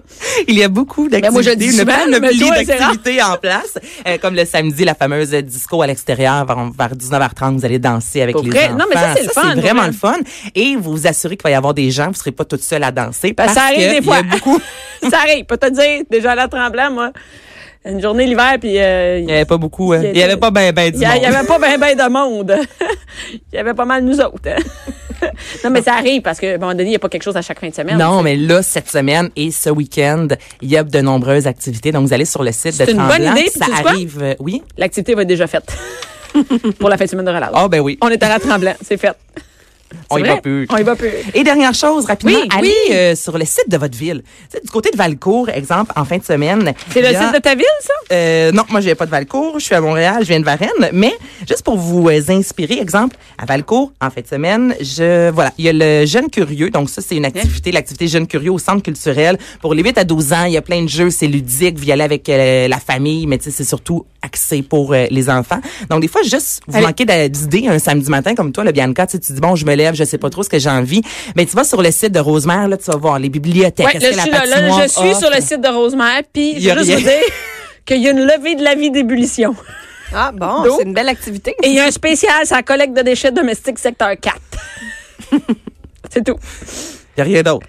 Il 0.48 0.58
y 0.58 0.63
a 0.63 0.67
beaucoup 0.67 1.10
d'activités, 1.10 1.27
Ben, 1.27 1.34
moi, 1.34 1.41
je 1.41 1.50
le 1.50 1.55
dis 1.55 1.77
une 1.77 1.86
panoplie 1.86 2.39
d'activités 2.65 3.22
en 3.22 3.38
place, 3.38 3.77
Euh, 4.08 4.17
comme 4.22 4.36
le 4.36 4.46
samedi 4.46 4.84
la 4.84 4.96
fameuse 4.96 5.29
disco 5.32 5.82
à 5.82 5.88
l'extérieur 5.88 6.46
vers, 6.46 6.58
vers 6.77 6.96
19h30, 6.96 7.58
vous 7.58 7.65
allez 7.65 7.79
danser 7.79 8.22
avec 8.22 8.34
Pour 8.36 8.43
les 8.43 8.50
vrai? 8.51 8.65
enfants. 8.65 8.77
Non, 8.77 8.86
mais 8.89 8.96
ça, 8.96 9.13
c'est 9.15 9.24
le 9.24 9.29
fun, 9.29 9.41
C'est 9.55 9.62
vraiment 9.62 9.82
vrai. 9.82 9.88
le 9.91 9.93
fun 9.93 10.15
et 10.55 10.75
vous 10.75 10.91
vous 10.93 11.08
assurez 11.08 11.36
qu'il 11.38 11.43
va 11.43 11.51
y 11.51 11.53
avoir 11.55 11.74
des 11.74 11.89
gens, 11.91 12.08
vous 12.08 12.13
serez 12.15 12.32
pas 12.32 12.46
toute 12.46 12.62
seule 12.62 12.84
à 12.84 12.91
danser 12.91 13.34
parce 13.34 13.53
ça 13.53 13.70
que 13.75 14.02
il 14.03 14.10
y 14.10 14.13
a 14.13 14.24
beaucoup 14.24 14.60
ça 15.10 15.17
arrive, 15.19 15.45
pas 15.45 15.57
te 15.57 15.69
dire. 15.69 16.03
Déjà 16.10 16.36
là, 16.36 16.48
tremblant, 16.48 16.91
moi. 16.91 17.12
Une 17.86 18.01
journée 18.01 18.25
l'hiver, 18.25 18.55
puis 18.62 18.79
euh, 18.79 19.19
Il 19.19 19.29
y 19.29 19.33
avait 19.33 19.43
pas 19.45 19.57
beaucoup. 19.57 19.91
hein. 19.91 20.00
Il 20.03 20.10
y 20.10 20.12
Il 20.13 20.17
y 20.19 20.24
avait 20.24 20.38
pas 20.38 20.51
ben 20.51 20.72
ben 20.72 20.89
du 20.89 21.00
monde. 21.00 21.10
il 21.17 21.22
y 21.22 21.25
avait 21.25 21.45
pas 21.45 21.60
bien 21.60 21.77
ben 21.77 21.98
de 21.98 22.10
monde. 22.10 22.55
il 23.33 23.39
y 23.55 23.57
avait 23.57 23.74
pas 23.74 23.83
mal 23.83 24.03
nous 24.05 24.22
autres. 24.22 24.39
hein. 24.48 24.55
non, 25.65 25.69
mais 25.69 25.81
ça 25.81 25.95
arrive 25.95 26.22
parce 26.22 26.39
qu'à 26.39 26.51
un 26.53 26.57
moment 26.57 26.72
donné, 26.72 26.83
il 26.86 26.89
n'y 26.89 26.95
a 26.95 27.00
pas 27.00 27.10
quelque 27.10 27.24
chose 27.24 27.36
à 27.36 27.41
chaque 27.41 27.60
fin 27.60 27.67
de 27.67 27.75
semaine. 27.75 27.98
Non, 27.98 28.22
mais 28.24 28.38
là, 28.38 28.62
cette 28.63 28.89
semaine 28.89 29.29
et 29.36 29.51
ce 29.51 29.69
week-end, 29.69 30.27
il 30.62 30.69
y 30.69 30.77
a 30.77 30.83
de 30.83 31.01
nombreuses 31.01 31.45
activités. 31.45 31.91
Donc, 31.91 32.07
vous 32.07 32.13
allez 32.13 32.24
sur 32.25 32.41
le 32.43 32.51
site 32.53 32.79
de 32.79 32.86
C'est 32.86 32.91
une 32.91 32.98
bonne 33.00 33.07
Tremblant. 33.10 33.36
idée, 33.36 33.50
Ça 33.50 33.65
sais 33.65 33.81
quoi? 33.81 33.91
arrive, 33.91 34.19
euh, 34.22 34.36
oui? 34.39 34.63
L'activité 34.77 35.13
va 35.15 35.24
être 35.24 35.27
déjà 35.27 35.48
faite. 35.48 35.75
Pour 36.79 36.88
la 36.89 36.98
fin 36.98 37.03
de 37.05 37.10
semaine 37.10 37.25
de 37.25 37.31
relâche. 37.31 37.51
Ah, 37.53 37.67
ben 37.67 37.79
oui. 37.81 37.98
On 38.01 38.07
est 38.10 38.24
à 38.24 38.29
la 38.29 38.39
tremblant, 38.39 38.74
c'est 38.81 38.98
fait. 38.98 39.13
On 40.13 40.17
y 40.17 40.24
va 40.27 40.38
plus. 40.38 40.67
On 40.70 40.77
y 40.77 40.84
va 40.84 40.96
plus. 40.96 41.10
Et 41.34 41.43
dernière 41.43 41.74
chose, 41.74 42.05
rapidement, 42.05 42.36
Oui, 42.41 42.48
allez 42.55 42.74
oui. 42.89 42.96
euh, 42.96 43.15
sur 43.15 43.38
le 43.38 43.46
site 43.46 43.70
de 43.70 43.77
votre 43.77 43.98
ville. 43.98 44.24
Tu 44.51 44.58
sais, 44.58 44.62
du 44.63 44.70
côté 44.70 44.91
de 44.91 44.98
Valcourt, 44.98 45.50
exemple, 45.50 45.91
en 45.96 46.05
fin 46.05 46.17
de 46.17 46.24
semaine. 46.24 46.74
C'est 46.91 47.01
le 47.01 47.08
a- 47.08 47.22
site 47.24 47.34
de 47.34 47.39
ta 47.39 47.55
ville, 47.55 47.65
ça? 47.82 47.93
Euh, 48.12 48.51
non, 48.51 48.63
moi, 48.70 48.79
je 48.82 48.86
viens 48.86 48.96
pas 48.96 49.05
de 49.05 49.12
Valcourt. 49.12 49.60
Je 49.60 49.65
suis 49.65 49.75
à 49.75 49.82
Montréal. 49.82 50.17
Je 50.22 50.27
viens 50.27 50.39
de 50.39 50.46
Varennes. 50.46 50.70
Mais 50.93 51.13
juste 51.48 51.63
pour 51.63 51.77
vous 51.77 52.10
euh, 52.10 52.22
inspirer, 52.29 52.79
exemple, 52.79 53.15
à 53.38 53.46
Valcourt, 53.46 53.91
en 54.01 54.10
fin 54.10 54.22
de 54.22 54.27
semaine, 54.27 54.75
je 54.82 55.29
voilà, 55.32 55.51
il 55.58 55.65
y 55.65 55.70
a 55.70 55.74
le 55.74 56.05
Jeune 56.05 56.29
Curieux. 56.29 56.70
Donc 56.70 56.89
ça, 56.89 57.01
c'est 57.01 57.15
une 57.15 57.25
activité, 57.25 57.72
l'activité 57.72 58.08
Jeune 58.08 58.27
Curieux 58.27 58.51
au 58.51 58.60
Centre 58.60 58.84
culturel 58.84 59.38
pour 59.62 59.74
les 59.74 59.84
8 59.84 59.98
à 59.98 60.03
12 60.03 60.34
ans. 60.34 60.46
Il 60.46 60.53
y 60.53 60.58
a 60.58 60.62
plein 60.62 60.82
de 60.84 60.89
jeux, 60.89 61.10
c'est 61.10 61.27
ludique. 61.27 61.77
Vous 61.77 61.86
y 61.86 61.91
allez 61.91 62.03
avec 62.03 62.27
euh, 62.29 62.67
la 62.67 62.77
famille, 62.79 63.25
mais 63.27 63.38
tu 63.38 63.46
sais, 63.46 63.51
c'est 63.51 63.63
surtout 63.63 64.05
axé 64.22 64.62
pour 64.62 64.93
euh, 64.93 65.05
les 65.12 65.29
enfants. 65.29 65.60
Donc 65.89 66.01
des 66.01 66.08
fois, 66.08 66.22
juste 66.24 66.62
vous 66.67 66.77
Allez. 66.77 66.86
manquez 66.86 67.05
d'idées 67.29 67.67
un 67.67 67.79
samedi 67.79 68.10
matin 68.10 68.36
comme 68.36 68.51
toi, 68.51 68.63
le 68.63 68.72
Bianca, 68.72 69.05
tu 69.05 69.13
sais, 69.13 69.20
tu 69.20 69.34
dis 69.34 69.41
bon, 69.41 69.55
je 69.55 69.65
me 69.65 69.75
lève, 69.75 69.96
je 69.96 70.02
sais 70.05 70.17
pas 70.17 70.29
trop 70.29 70.43
ce 70.43 70.50
que 70.50 70.60
j'ai 70.60 70.69
envie. 70.69 71.01
Mais 71.36 71.45
tu 71.45 71.55
vas 71.55 71.63
sur 71.63 71.81
le 71.81 71.91
site 71.91 72.12
de 72.12 72.19
Rosemère, 72.19 72.67
là, 72.67 72.77
tu 72.77 72.86
vas 72.91 72.98
voir 72.98 73.19
les 73.19 73.29
bibliothèques. 73.29 73.93
Là, 73.93 74.00
je 74.12 74.15
la 74.15 74.22
suis 74.24 74.31
là, 74.31 74.45
là, 74.45 74.55
patinoire 74.55 74.81
je 74.83 74.88
suis 74.88 75.10
offre? 75.10 75.19
sur 75.19 75.29
le 75.29 75.41
site 75.41 75.62
de 75.62 75.67
Rosemère, 75.69 76.22
puis 76.31 76.60
je 76.62 76.69
veux 76.69 76.77
juste 76.83 76.91
vous 76.91 77.00
dire 77.01 77.22
qu'il 77.86 78.01
y 78.01 78.07
a 78.07 78.12
une 78.12 78.25
levée 78.25 78.55
de 78.55 78.63
la 78.63 78.75
vie 78.75 78.91
d'ébullition. 78.91 79.55
Ah 80.15 80.31
bon, 80.33 80.63
c'est 80.77 80.83
une 80.83 80.93
belle 80.93 81.10
activité. 81.10 81.55
Et 81.63 81.69
il 81.69 81.74
y 81.74 81.79
a 81.79 81.86
un 81.86 81.91
spécial, 81.91 82.41
c'est 82.45 82.53
la 82.55 82.62
collecte 82.63 82.95
de 82.95 83.01
déchets 83.01 83.31
domestiques 83.31 83.79
secteur 83.79 84.12
4. 84.19 84.36
c'est 86.12 86.24
tout. 86.24 86.38
Il 87.15 87.19
y 87.19 87.22
a 87.22 87.24
rien 87.24 87.41
d'autre. 87.43 87.65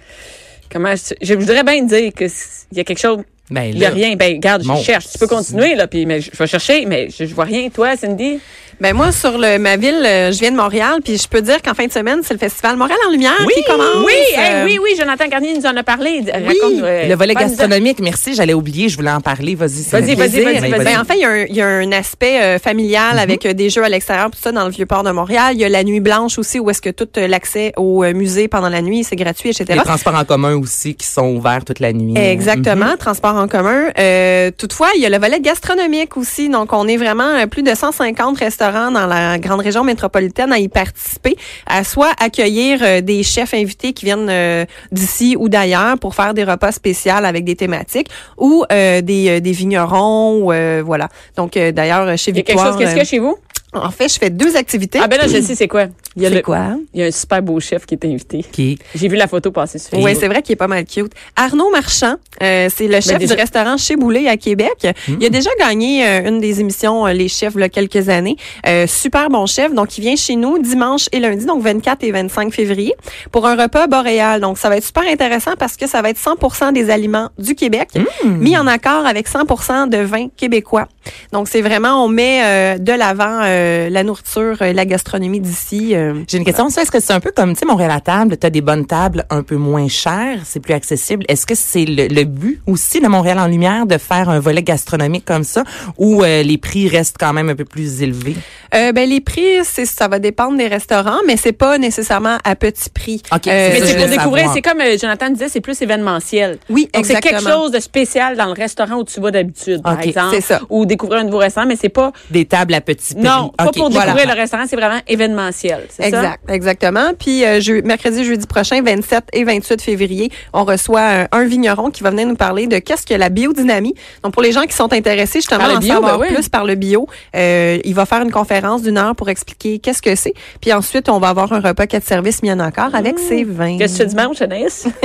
Comment 0.70 0.94
je, 0.96 1.14
je 1.22 1.34
voudrais 1.34 1.62
bien 1.62 1.82
dire 1.82 2.12
que 2.14 2.24
s- 2.24 2.66
il 2.72 2.78
y 2.78 2.80
a 2.80 2.84
quelque 2.84 2.98
chose. 3.00 3.18
Ben, 3.50 3.64
Il 3.64 3.78
y 3.78 3.84
a 3.84 3.90
rien. 3.90 4.16
Ben, 4.16 4.34
regarde, 4.34 4.62
je 4.64 4.82
cherche. 4.82 5.06
Tu 5.12 5.18
peux 5.18 5.26
continuer, 5.26 5.74
là, 5.74 5.86
puis 5.86 6.06
mais 6.06 6.20
je 6.20 6.30
je 6.32 6.36
vais 6.38 6.46
chercher, 6.46 6.84
mais 6.86 7.08
je, 7.10 7.26
je 7.26 7.34
vois 7.34 7.44
rien. 7.44 7.68
Toi, 7.68 7.96
Cindy? 7.96 8.40
Ben 8.84 8.94
moi, 8.94 9.12
sur 9.12 9.38
le, 9.38 9.56
ma 9.58 9.78
ville, 9.78 10.02
euh, 10.04 10.30
je 10.30 10.38
viens 10.40 10.50
de 10.50 10.56
Montréal, 10.58 10.96
puis 11.02 11.16
je 11.16 11.26
peux 11.26 11.40
dire 11.40 11.62
qu'en 11.62 11.72
fin 11.72 11.86
de 11.86 11.90
semaine, 11.92 12.20
c'est 12.22 12.34
le 12.34 12.38
festival 12.38 12.76
Montréal 12.76 12.98
en 13.08 13.10
Lumière 13.12 13.32
Oui, 13.40 13.54
qui 13.56 13.64
commence. 13.64 14.04
Oui, 14.04 14.12
hey, 14.36 14.56
Euh, 14.56 14.64
oui, 14.66 14.78
oui, 14.82 14.90
Jonathan 14.98 15.24
Garnier 15.26 15.54
nous 15.56 15.64
en 15.64 15.74
a 15.74 15.82
parlé. 15.82 16.20
Raconte, 16.30 16.82
euh, 16.82 17.08
Le 17.08 17.14
volet 17.14 17.32
gastronomique, 17.34 17.98
merci, 18.00 18.34
j'allais 18.34 18.52
oublier, 18.52 18.90
je 18.90 18.96
voulais 18.98 19.10
en 19.10 19.22
parler. 19.22 19.54
Vas-y, 19.54 19.70
c'est 19.84 19.98
Vas-y, 19.98 20.12
un 20.12 20.16
vas-y, 20.16 20.44
vas-y, 20.44 20.60
Ben, 20.60 20.70
vas-y. 20.70 20.84
Ben, 20.84 21.00
en 21.00 21.04
fait, 21.04 21.14
il 21.14 21.20
y, 21.20 21.24
a 21.24 21.30
un- 21.30 21.44
il 21.48 21.56
y 21.56 21.62
a 21.62 21.66
un 21.66 21.92
aspect 21.92 22.42
euh, 22.42 22.58
familial 22.58 23.18
avec 23.18 23.46
euh, 23.46 23.54
des 23.54 23.70
jeux 23.70 23.82
à 23.84 23.88
l'extérieur, 23.88 24.30
tout 24.30 24.38
ça, 24.38 24.52
dans 24.52 24.66
le 24.66 24.70
Vieux-Port 24.70 25.02
de 25.02 25.12
Montréal. 25.12 25.54
Il 25.54 25.60
y 25.60 25.64
a 25.64 25.70
la 25.70 25.82
Nuit 25.82 26.00
Blanche 26.00 26.38
aussi, 26.38 26.58
où 26.60 26.68
est-ce 26.68 26.82
que 26.82 26.90
tout 26.90 27.08
euh, 27.16 27.26
l'accès 27.26 27.72
au 27.78 28.04
euh, 28.04 28.12
musée 28.12 28.48
pendant 28.48 28.68
la 28.68 28.82
nuit, 28.82 29.02
c'est 29.02 29.16
gratuit, 29.16 29.48
etc. 29.48 29.64
Les 29.70 29.78
transports 29.80 30.14
en 30.14 30.26
commun 30.26 30.56
aussi 30.56 30.94
qui 30.94 31.06
sont 31.06 31.28
ouverts 31.34 31.64
toute 31.64 31.80
la 31.80 31.94
nuit. 31.94 32.18
Exactement, 32.18 32.98
transport 32.98 33.34
en 33.36 33.48
commun. 33.48 33.84
Euh, 33.98 34.50
toutefois, 34.58 34.88
il 34.94 35.00
y 35.00 35.06
a 35.06 35.08
le 35.08 35.16
volet 35.18 35.40
gastronomique 35.40 36.18
aussi. 36.18 36.50
Donc, 36.50 36.74
on 36.74 36.86
est 36.86 36.98
vraiment 36.98 37.30
euh, 37.34 37.46
plus 37.46 37.62
de 37.62 37.74
150 37.74 38.36
restaurants 38.38 38.73
dans 38.74 39.06
la 39.06 39.38
grande 39.38 39.60
région 39.60 39.84
métropolitaine 39.84 40.52
à 40.52 40.58
y 40.58 40.68
participer, 40.68 41.36
à 41.66 41.84
soit 41.84 42.12
accueillir 42.18 42.80
euh, 42.82 43.00
des 43.00 43.22
chefs 43.22 43.54
invités 43.54 43.92
qui 43.92 44.04
viennent 44.04 44.28
euh, 44.28 44.64
d'ici 44.92 45.36
ou 45.38 45.48
d'ailleurs 45.48 45.98
pour 45.98 46.14
faire 46.14 46.34
des 46.34 46.44
repas 46.44 46.72
spéciaux 46.72 47.12
avec 47.12 47.44
des 47.44 47.56
thématiques, 47.56 48.08
ou 48.38 48.64
euh, 48.72 49.00
des, 49.00 49.40
des 49.40 49.52
vignerons, 49.52 50.44
voilà. 50.84 51.08
Donc, 51.36 51.58
d'ailleurs, 51.58 52.16
chez 52.16 52.30
Il 52.30 52.36
y 52.36 52.40
a 52.40 52.42
quelque 52.42 52.56
Victoire, 52.56 52.78
chose, 52.78 52.78
qu'est-ce 52.78 53.00
a 53.00 53.04
chez 53.04 53.18
vous? 53.18 53.36
En 53.74 53.90
fait, 53.90 54.08
je 54.12 54.18
fais 54.18 54.30
deux 54.30 54.56
activités. 54.56 54.98
Ah 55.02 55.06
ben 55.08 55.18
là, 55.18 55.26
je 55.26 55.40
sais 55.40 55.54
c'est 55.54 55.68
quoi? 55.68 55.86
Il 56.16 56.22
y 56.22 56.26
a 56.26 56.28
C'est 56.28 56.36
le- 56.36 56.42
quoi? 56.42 56.76
Il 56.92 57.00
y 57.00 57.02
a 57.02 57.06
un 57.06 57.10
super 57.10 57.42
beau 57.42 57.58
chef 57.58 57.86
qui 57.86 57.94
est 57.94 58.04
invité. 58.04 58.44
Qui 58.52 58.78
J'ai 58.94 59.08
vu 59.08 59.16
la 59.16 59.26
photo 59.26 59.50
passer 59.50 59.78
sur 59.80 59.98
Oui, 59.98 60.14
c'est 60.18 60.28
vrai 60.28 60.42
qu'il 60.42 60.52
est 60.52 60.56
pas 60.56 60.68
mal 60.68 60.84
cute. 60.84 61.12
Arnaud 61.34 61.70
Marchand, 61.70 62.14
euh, 62.42 62.68
c'est 62.74 62.86
le 62.86 63.00
chef 63.00 63.18
déjà- 63.18 63.34
du 63.34 63.40
restaurant 63.40 63.76
Chez 63.76 63.96
Boulet 63.96 64.28
à 64.28 64.36
Québec. 64.36 64.86
Il 65.08 65.24
a 65.24 65.28
déjà 65.28 65.50
gagné 65.58 66.06
euh, 66.06 66.28
une 66.28 66.40
des 66.40 66.60
émissions 66.60 67.06
euh, 67.06 67.12
Les 67.12 67.26
Chefs 67.28 67.54
il 67.56 67.60
y 67.60 67.64
a 67.64 67.68
quelques 67.68 68.08
années. 68.08 68.36
Euh, 68.66 68.86
super 68.86 69.28
bon 69.28 69.46
chef. 69.46 69.74
Donc, 69.74 69.98
il 69.98 70.02
vient 70.02 70.14
chez 70.16 70.36
nous 70.36 70.58
dimanche 70.58 71.08
et 71.12 71.18
lundi, 71.18 71.46
donc 71.46 71.62
24 71.62 72.04
et 72.04 72.12
25 72.12 72.52
février, 72.52 72.94
pour 73.32 73.46
un 73.46 73.56
repas 73.60 73.86
boréal. 73.88 74.40
Donc, 74.40 74.58
ça 74.58 74.68
va 74.68 74.76
être 74.76 74.84
super 74.84 75.02
intéressant 75.08 75.52
parce 75.58 75.76
que 75.76 75.88
ça 75.88 76.00
va 76.00 76.10
être 76.10 76.18
100 76.18 76.70
des 76.72 76.90
aliments 76.90 77.30
du 77.38 77.54
Québec 77.56 77.88
mis 78.24 78.56
en 78.56 78.66
accord 78.68 79.04
avec 79.06 79.26
100 79.26 79.88
de 79.88 79.98
vin 79.98 80.28
québécois. 80.36 80.86
Donc, 81.32 81.48
c'est 81.48 81.60
vraiment, 81.62 82.04
on 82.04 82.08
met 82.08 82.40
euh, 82.44 82.78
de 82.78 82.92
l'avant 82.92 83.40
euh, 83.64 83.88
la 83.90 84.02
nourriture, 84.04 84.56
euh, 84.60 84.72
la 84.72 84.84
gastronomie 84.84 85.40
d'ici. 85.40 85.94
euh. 85.94 86.14
J'ai 86.28 86.38
une 86.38 86.44
question. 86.44 86.68
Est-ce 86.68 86.90
que 86.90 87.00
c'est 87.00 87.12
un 87.12 87.20
peu 87.20 87.30
comme, 87.34 87.54
tu 87.54 87.60
sais, 87.60 87.66
Montréal 87.66 87.90
à 87.90 88.00
table, 88.00 88.36
tu 88.38 88.46
as 88.46 88.50
des 88.50 88.60
bonnes 88.60 88.86
tables 88.86 89.24
un 89.30 89.42
peu 89.42 89.56
moins 89.56 89.88
chères, 89.88 90.38
c'est 90.44 90.60
plus 90.60 90.74
accessible. 90.74 91.24
Est-ce 91.28 91.46
que 91.46 91.54
c'est 91.54 91.84
le, 91.84 92.08
le 92.08 92.24
but 92.24 92.60
aussi 92.66 93.00
de 93.00 93.08
Montréal 93.08 93.38
en 93.38 93.46
lumière 93.46 93.86
de 93.86 93.98
faire 93.98 94.28
un 94.28 94.40
volet 94.40 94.62
gastronomique 94.62 95.24
comme 95.24 95.44
ça 95.44 95.64
ou 95.98 96.22
euh, 96.22 96.42
les 96.42 96.58
prix 96.58 96.88
restent 96.88 97.16
quand 97.18 97.32
même 97.32 97.48
un 97.48 97.54
peu 97.54 97.64
plus 97.64 98.02
élevés? 98.02 98.36
Euh, 98.74 98.92
ben 98.92 99.08
les 99.08 99.20
prix, 99.20 99.64
c'est 99.64 99.86
ça 99.86 100.08
va 100.08 100.18
dépendre 100.18 100.56
des 100.58 100.66
restaurants, 100.66 101.18
mais 101.26 101.36
c'est 101.36 101.52
pas 101.52 101.78
nécessairement 101.78 102.38
à 102.44 102.56
petit 102.56 102.90
prix. 102.90 103.22
OK, 103.32 103.40
c'est 103.44 103.50
Mais 103.50 103.80
c'est 103.86 103.96
pour 103.96 104.08
découvrir, 104.08 104.50
c'est 104.52 104.62
comme 104.62 104.80
euh, 104.80 104.98
Jonathan 105.00 105.30
disait, 105.30 105.48
c'est 105.48 105.60
plus 105.60 105.80
événementiel. 105.80 106.58
Oui, 106.68 106.88
Donc 106.92 107.06
c'est 107.06 107.20
quelque 107.20 107.40
chose 107.42 107.70
de 107.70 107.78
spécial 107.80 108.36
dans 108.36 108.46
le 108.46 108.52
restaurant 108.52 108.96
où 108.96 109.04
tu 109.04 109.20
vas 109.20 109.30
d'habitude, 109.30 109.82
par 109.82 109.94
OK, 109.94 110.06
exemple. 110.06 110.34
c'est 110.34 110.40
ça. 110.40 110.60
Ou 110.70 110.86
découvrir 110.86 111.20
un 111.20 111.24
nouveau 111.24 111.38
restaurant, 111.38 111.66
mais 111.66 111.76
c'est 111.80 111.88
pas 111.88 112.12
Des 112.30 112.44
tables 112.44 112.74
à 112.74 112.80
petit 112.80 113.14
prix. 113.14 113.22
non, 113.22 113.52
pas 113.56 113.70
pour 113.72 113.90
voilà. 113.90 114.12
découvrir 114.12 114.34
le 114.34 114.40
restaurant, 114.40 114.64
c'est 114.68 114.76
vraiment 114.76 115.00
événementiel, 115.06 115.86
c'est 115.88 116.02
ça? 116.02 116.08
Exact, 116.08 116.50
exactement. 116.50 117.12
Puis 117.18 117.44
euh, 117.44 117.60
je- 117.60 117.82
mercredi, 117.84 118.24
jeudi 118.24 118.46
prochain, 118.46 118.82
27 118.82 119.24
et 119.32 119.44
28 119.44 119.80
février, 119.82 120.30
on 120.52 120.64
reçoit 120.64 121.00
euh, 121.00 121.24
un 121.32 121.44
vigneron 121.44 121.90
qui 121.90 122.02
va 122.02 122.10
venir 122.10 122.26
nous 122.26 122.36
parler 122.36 122.66
de 122.66 122.78
qu'est-ce 122.78 123.06
que 123.06 123.14
la 123.14 123.28
biodynamie. 123.28 123.94
Donc 124.22 124.32
pour 124.32 124.42
les 124.42 124.52
gens 124.52 124.62
qui 124.62 124.74
sont 124.74 124.92
intéressés 124.92 125.40
justement 125.40 125.64
à 125.64 125.74
en 125.74 125.78
bio, 125.78 125.94
savoir 125.94 126.18
ben 126.18 126.26
oui. 126.28 126.34
plus 126.34 126.48
par 126.48 126.64
le 126.64 126.74
bio, 126.74 127.06
euh, 127.36 127.78
il 127.84 127.94
va 127.94 128.06
faire 128.06 128.22
une 128.22 128.32
conférence 128.32 128.82
d'une 128.82 128.98
heure 128.98 129.14
pour 129.16 129.28
expliquer 129.28 129.78
qu'est-ce 129.78 130.02
que 130.02 130.14
c'est. 130.14 130.34
Puis 130.60 130.72
ensuite, 130.72 131.08
on 131.08 131.18
va 131.18 131.28
avoir 131.28 131.52
un 131.52 131.60
repas 131.60 131.86
quatre 131.86 132.06
services 132.06 132.42
mis 132.42 132.52
en 132.52 132.60
accord 132.60 132.94
avec 132.94 133.18
ses 133.18 133.44
vins. 133.44 133.78
Qu'est-ce 133.78 133.98
que 133.98 134.02
tu 134.04 134.08
dimanche, 134.10 134.42
Anaïs? 134.42 134.86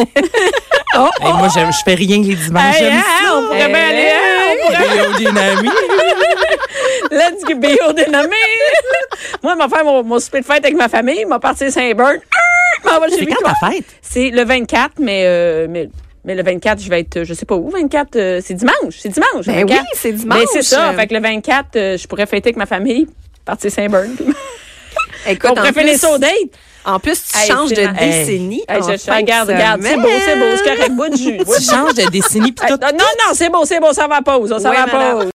Hey, 1.22 1.34
moi, 1.34 1.48
je, 1.54 1.60
je 1.72 1.84
fais 1.86 1.94
rien 1.94 2.18
les 2.22 2.36
dimanches. 2.36 2.76
Hey, 2.76 2.84
J'aime 2.86 2.94
hein, 2.98 3.34
on 3.38 3.46
pourrait 3.48 3.68
bien 3.68 3.89
pourrait 5.20 5.32
Biodynamie. 5.32 5.70
Let's 7.12 7.44
go 7.44 7.56
bio 7.56 7.94
dénommé. 7.94 8.36
Moi, 9.44 9.56
je 9.58 9.64
vais 9.64 9.76
faire 9.76 9.86
mon, 9.86 10.04
mon 10.04 10.20
souper 10.20 10.42
de 10.42 10.46
fête 10.46 10.64
avec 10.64 10.76
ma 10.76 10.90
famille, 10.90 11.24
je 11.24 11.34
vais 11.34 11.40
partir 11.40 11.72
chez 11.72 11.94
C'est 13.10 13.26
quand 13.26 13.44
ta 13.44 13.70
fête? 13.70 13.86
C'est 14.02 14.30
le 14.30 14.44
24, 14.44 14.94
mais, 15.00 15.24
euh, 15.26 15.68
mais, 15.70 15.90
mais 16.26 16.36
le 16.36 16.44
24, 16.44 16.82
je 16.82 16.90
vais 16.90 17.02
être, 17.02 17.24
je 17.24 17.34
sais 17.34 17.46
pas 17.46 17.56
où, 17.56 17.70
24, 17.70 18.16
euh, 18.16 18.42
c'est 18.44 18.54
dimanche, 18.54 18.98
c'est 19.00 19.10
dimanche. 19.10 19.46
Ben 19.46 19.66
24. 19.66 19.70
oui, 19.70 19.88
c'est 19.94 20.12
dimanche. 20.14 20.40
Mais 20.40 20.46
c'est 20.52 20.62
ça, 20.62 20.94
fait 20.94 21.08
que 21.08 21.14
le 21.14 21.22
24, 21.22 21.76
euh, 21.76 21.98
je 21.98 22.08
pourrais 22.08 22.26
fêter 22.26 22.50
avec 22.50 22.58
ma 22.58 22.66
famille, 22.66 23.08
partir 23.46 23.72
puis 23.72 24.26
Écoute, 25.28 25.50
On 25.52 25.56
pourrait 25.56 25.70
en 25.70 25.74
finir 25.74 25.98
ça 25.98 26.12
au 26.14 26.18
date. 26.18 26.32
En 26.86 27.00
plus, 27.00 27.22
tu 27.22 27.38
Hey, 27.38 27.48
changes 27.50 27.70
de 27.72 27.82
Hey. 27.82 27.94
décennie. 28.26 28.64
Hey, 28.68 28.82
je, 28.82 28.98
je 29.06 29.12
regarde, 29.12 29.50
regarde, 29.50 29.82
c'est 29.84 29.96
beau, 29.98 30.08
c'est 30.26 30.36
beau, 30.36 30.46
c'est 30.56 30.64
correct, 30.76 30.92
bout 30.92 31.10
de 31.10 31.16
jus. 31.18 31.38
Tu 31.38 31.64
changes 31.64 31.94
de 31.94 32.06
décennie 32.10 32.54
tout. 32.68 32.78
non, 32.82 32.88
non, 32.98 33.34
c'est 33.34 33.50
beau, 33.50 33.66
c'est 33.66 33.80
beau, 33.80 33.94
ça 33.94 34.08
va 34.08 34.22
pause, 34.22 34.52
Oui, 34.70 34.76
va 34.78 34.86
madame. 34.86 35.18
pause. 35.20 35.28